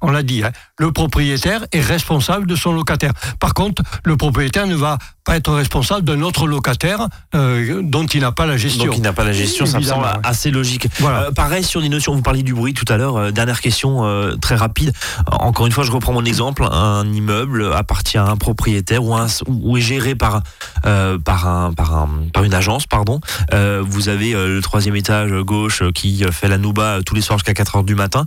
On 0.00 0.10
l'a 0.10 0.22
dit, 0.22 0.42
hein, 0.44 0.50
le 0.78 0.92
propriétaire 0.92 1.64
est 1.72 1.80
responsable 1.80 2.46
de 2.46 2.56
son 2.56 2.72
locataire. 2.72 3.12
Par 3.40 3.54
contre, 3.54 3.82
le 4.04 4.16
propriétaire 4.16 4.66
ne 4.66 4.74
va 4.74 4.98
pas 5.24 5.36
être 5.36 5.52
responsable 5.52 6.04
d'un 6.06 6.22
autre 6.22 6.46
locataire 6.46 7.06
euh, 7.34 7.80
dont 7.82 8.06
il 8.06 8.20
n'a 8.20 8.32
pas 8.32 8.46
la 8.46 8.56
gestion. 8.56 8.86
Donc 8.86 8.96
il 8.96 9.02
n'a 9.02 9.12
pas 9.12 9.24
la 9.24 9.32
gestion, 9.32 9.66
ça 9.66 9.78
me 9.78 9.84
semble 9.84 10.04
ouais. 10.04 10.10
assez 10.24 10.50
logique. 10.50 10.88
Voilà. 11.00 11.24
Euh, 11.24 11.30
pareil 11.32 11.62
sur 11.64 11.80
les 11.80 11.88
notions, 11.88 12.14
vous 12.14 12.22
parliez 12.22 12.42
du 12.42 12.54
bruit 12.54 12.72
tout 12.74 12.84
à 12.92 12.96
l'heure. 12.96 13.16
euh, 13.16 13.30
dernière 13.30 13.60
question 13.60 13.88
très 14.40 14.54
rapide. 14.54 14.92
Encore 15.30 15.66
une 15.66 15.72
fois, 15.72 15.84
je 15.84 15.90
reprends 15.92 16.12
mon 16.12 16.24
exemple. 16.24 16.64
Un 16.70 17.06
immeuble 17.12 17.72
appartient 17.74 18.18
à 18.18 18.24
un 18.26 18.36
propriétaire 18.36 19.04
ou, 19.04 19.14
un- 19.14 19.26
ou 19.46 19.76
est 19.76 19.80
géré 19.80 20.14
par 20.14 20.42
par 21.24 21.46
un 21.46 21.72
par 21.72 21.94
un 21.94 22.08
par 22.32 22.44
une 22.44 22.54
agence, 22.54 22.86
pardon. 22.86 23.20
Vous 23.52 24.08
avez 24.08 24.32
le 24.32 24.60
troisième 24.60 24.96
étage 24.96 25.32
gauche 25.42 25.82
qui 25.94 26.24
fait 26.32 26.48
la 26.48 26.58
nouba 26.58 26.98
tous 27.04 27.14
les 27.14 27.20
soirs 27.20 27.38
jusqu'à 27.38 27.54
4 27.54 27.76
heures 27.76 27.84
du 27.84 27.94
matin. 27.94 28.24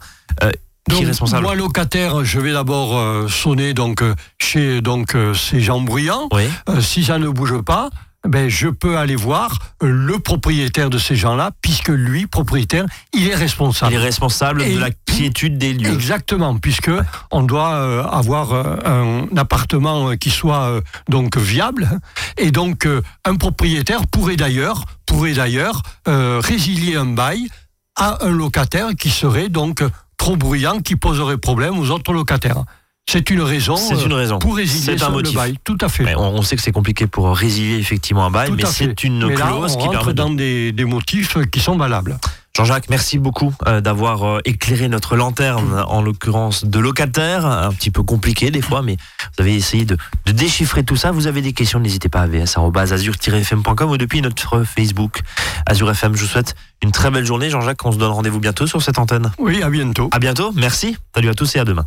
Donc, 0.89 1.06
moi, 1.41 1.56
locataire, 1.56 2.26
je 2.26 2.39
vais 2.39 2.54
d'abord 2.54 2.98
euh, 2.98 3.28
sonner 3.28 3.74
donc 3.74 4.02
euh, 4.02 4.15
chez 4.39 4.82
donc 4.82 5.15
euh, 5.15 5.34
ces 5.34 5.62
gens 5.62 5.80
bruyants. 5.80 6.28
Oui. 6.34 6.44
Euh, 6.70 6.82
si 6.82 7.04
ça 7.04 7.20
ne 7.20 7.30
bouge 7.30 7.62
pas, 7.62 7.89
ben 8.28 8.50
je 8.50 8.67
peux 8.67 8.98
aller 8.98 9.15
voir 9.15 9.58
le 9.82 10.20
propriétaire 10.20 10.89
de 10.89 10.98
ces 10.98 11.15
gens-là, 11.15 11.52
puisque 11.62 11.89
lui, 11.89 12.28
propriétaire, 12.28 12.86
il 13.13 13.28
est 13.28 13.36
responsable. 13.36 13.94
Il 13.94 13.96
est 13.96 14.04
responsable 14.04 14.62
Et- 14.63 14.76
de 14.76 14.80
la 14.80 14.89
quiétude 14.91 15.58
des 15.58 15.74
lieux. 15.74 15.91
Exactement, 15.91 16.56
puisque 16.58 16.91
on 17.32 17.44
doit 17.44 18.06
avoir 18.13 18.54
un 18.86 19.26
appartement 19.38 20.15
qui 20.17 20.30
soit 20.30 20.82
donc 21.10 21.38
viable, 21.38 21.89
et 22.38 22.52
donc 22.52 22.88
un 23.26 23.36
propriétaire 23.36 24.06
pourrait 24.08 24.36
d'ailleurs 24.36 24.86
pourrait 25.08 25.34
d'ailleurs 25.34 25.82
résilier 26.06 26.96
un 26.96 27.06
bail 27.06 27.48
à 27.96 28.24
un 28.26 28.32
locataire 28.32 28.89
qui 28.98 29.10
serait 29.10 29.50
donc 29.50 29.84
trop 30.22 30.38
bruyant, 30.38 30.82
qui 30.82 30.96
poserait 30.96 31.40
problème 31.40 31.80
aux 31.80 31.90
autres 31.90 32.14
locataires. 32.14 32.64
C'est 33.10 33.30
une 33.30 33.42
raison. 33.42 33.76
C'est 33.76 33.96
euh, 33.96 34.06
une 34.06 34.14
raison. 34.14 34.40
Pour 34.40 34.56
résilier 34.56 35.02
un 35.02 35.10
le 35.10 35.32
bail. 35.34 35.58
Tout 35.64 35.78
à 35.82 35.90
fait. 35.90 36.16
On, 36.16 36.36
on 36.36 36.42
sait 36.44 36.56
que 36.56 36.62
c'est 36.62 36.72
compliqué 36.72 37.08
pour 37.08 37.36
résilier 37.36 37.78
effectivement 37.78 38.26
un 38.26 38.32
bail, 38.32 38.48
Tout 38.48 38.56
mais 38.56 38.66
c'est 38.66 39.04
une 39.04 39.28
Mais 39.28 39.36
là, 39.36 39.48
clause 39.48 39.76
on 39.76 39.82
qui 39.82 39.90
permet 39.90 40.14
de 40.14 40.18
dans 40.18 40.30
des, 40.30 40.72
des 40.72 40.86
motifs 40.86 41.38
qui 41.52 41.60
sont 41.60 41.76
valables. 41.78 42.18
Jean-Jacques, 42.56 42.90
merci 42.90 43.18
beaucoup 43.18 43.54
euh, 43.66 43.80
d'avoir 43.80 44.24
euh, 44.26 44.40
éclairé 44.44 44.90
notre 44.90 45.16
lanterne, 45.16 45.84
en 45.88 46.02
l'occurrence 46.02 46.66
de 46.66 46.80
locataire, 46.80 47.46
un 47.46 47.72
petit 47.72 47.92
peu 47.92 48.04
compliqué 48.04 48.52
des 48.52 48.62
fois, 48.62 48.82
mais 48.82 48.98
vous 49.38 49.44
avez 49.44 49.56
essayé 49.56 49.86
de, 49.86 49.96
de 50.26 50.32
déchiffrer 50.34 50.84
tout 50.84 50.98
ça. 50.98 51.12
Vous 51.12 51.28
avez 51.28 51.42
des 51.42 51.54
questions, 51.54 51.80
n'hésitez 51.80 52.10
pas 52.10 52.22
à 52.22 52.28
vs.azur-fm.com 52.28 53.90
ou 53.90 53.98
depuis 53.98 54.22
notre 54.22 54.64
Facebook 54.64 55.22
Azur 55.66 55.90
FM. 55.90 56.16
Je 56.16 56.22
vous 56.24 56.28
souhaite 56.28 56.56
une 56.84 56.92
très 56.92 57.10
belle 57.10 57.26
journée. 57.26 57.50
Jean-Jacques, 57.50 57.86
on 57.86 57.94
se 57.94 57.98
donne 57.98 58.12
rendez-vous 58.12 58.40
bientôt 58.40 58.68
sur 58.68 58.82
cette 58.82 59.00
antenne. 59.00 59.32
Oui, 59.38 59.64
à 59.64 59.70
bientôt. 59.70 60.10
À 60.12 60.20
bientôt, 60.20 60.52
merci. 60.54 60.98
Salut 61.16 61.30
à 61.30 61.34
tous 61.34 61.56
et 61.56 61.60
à 61.60 61.64
demain. 61.66 61.86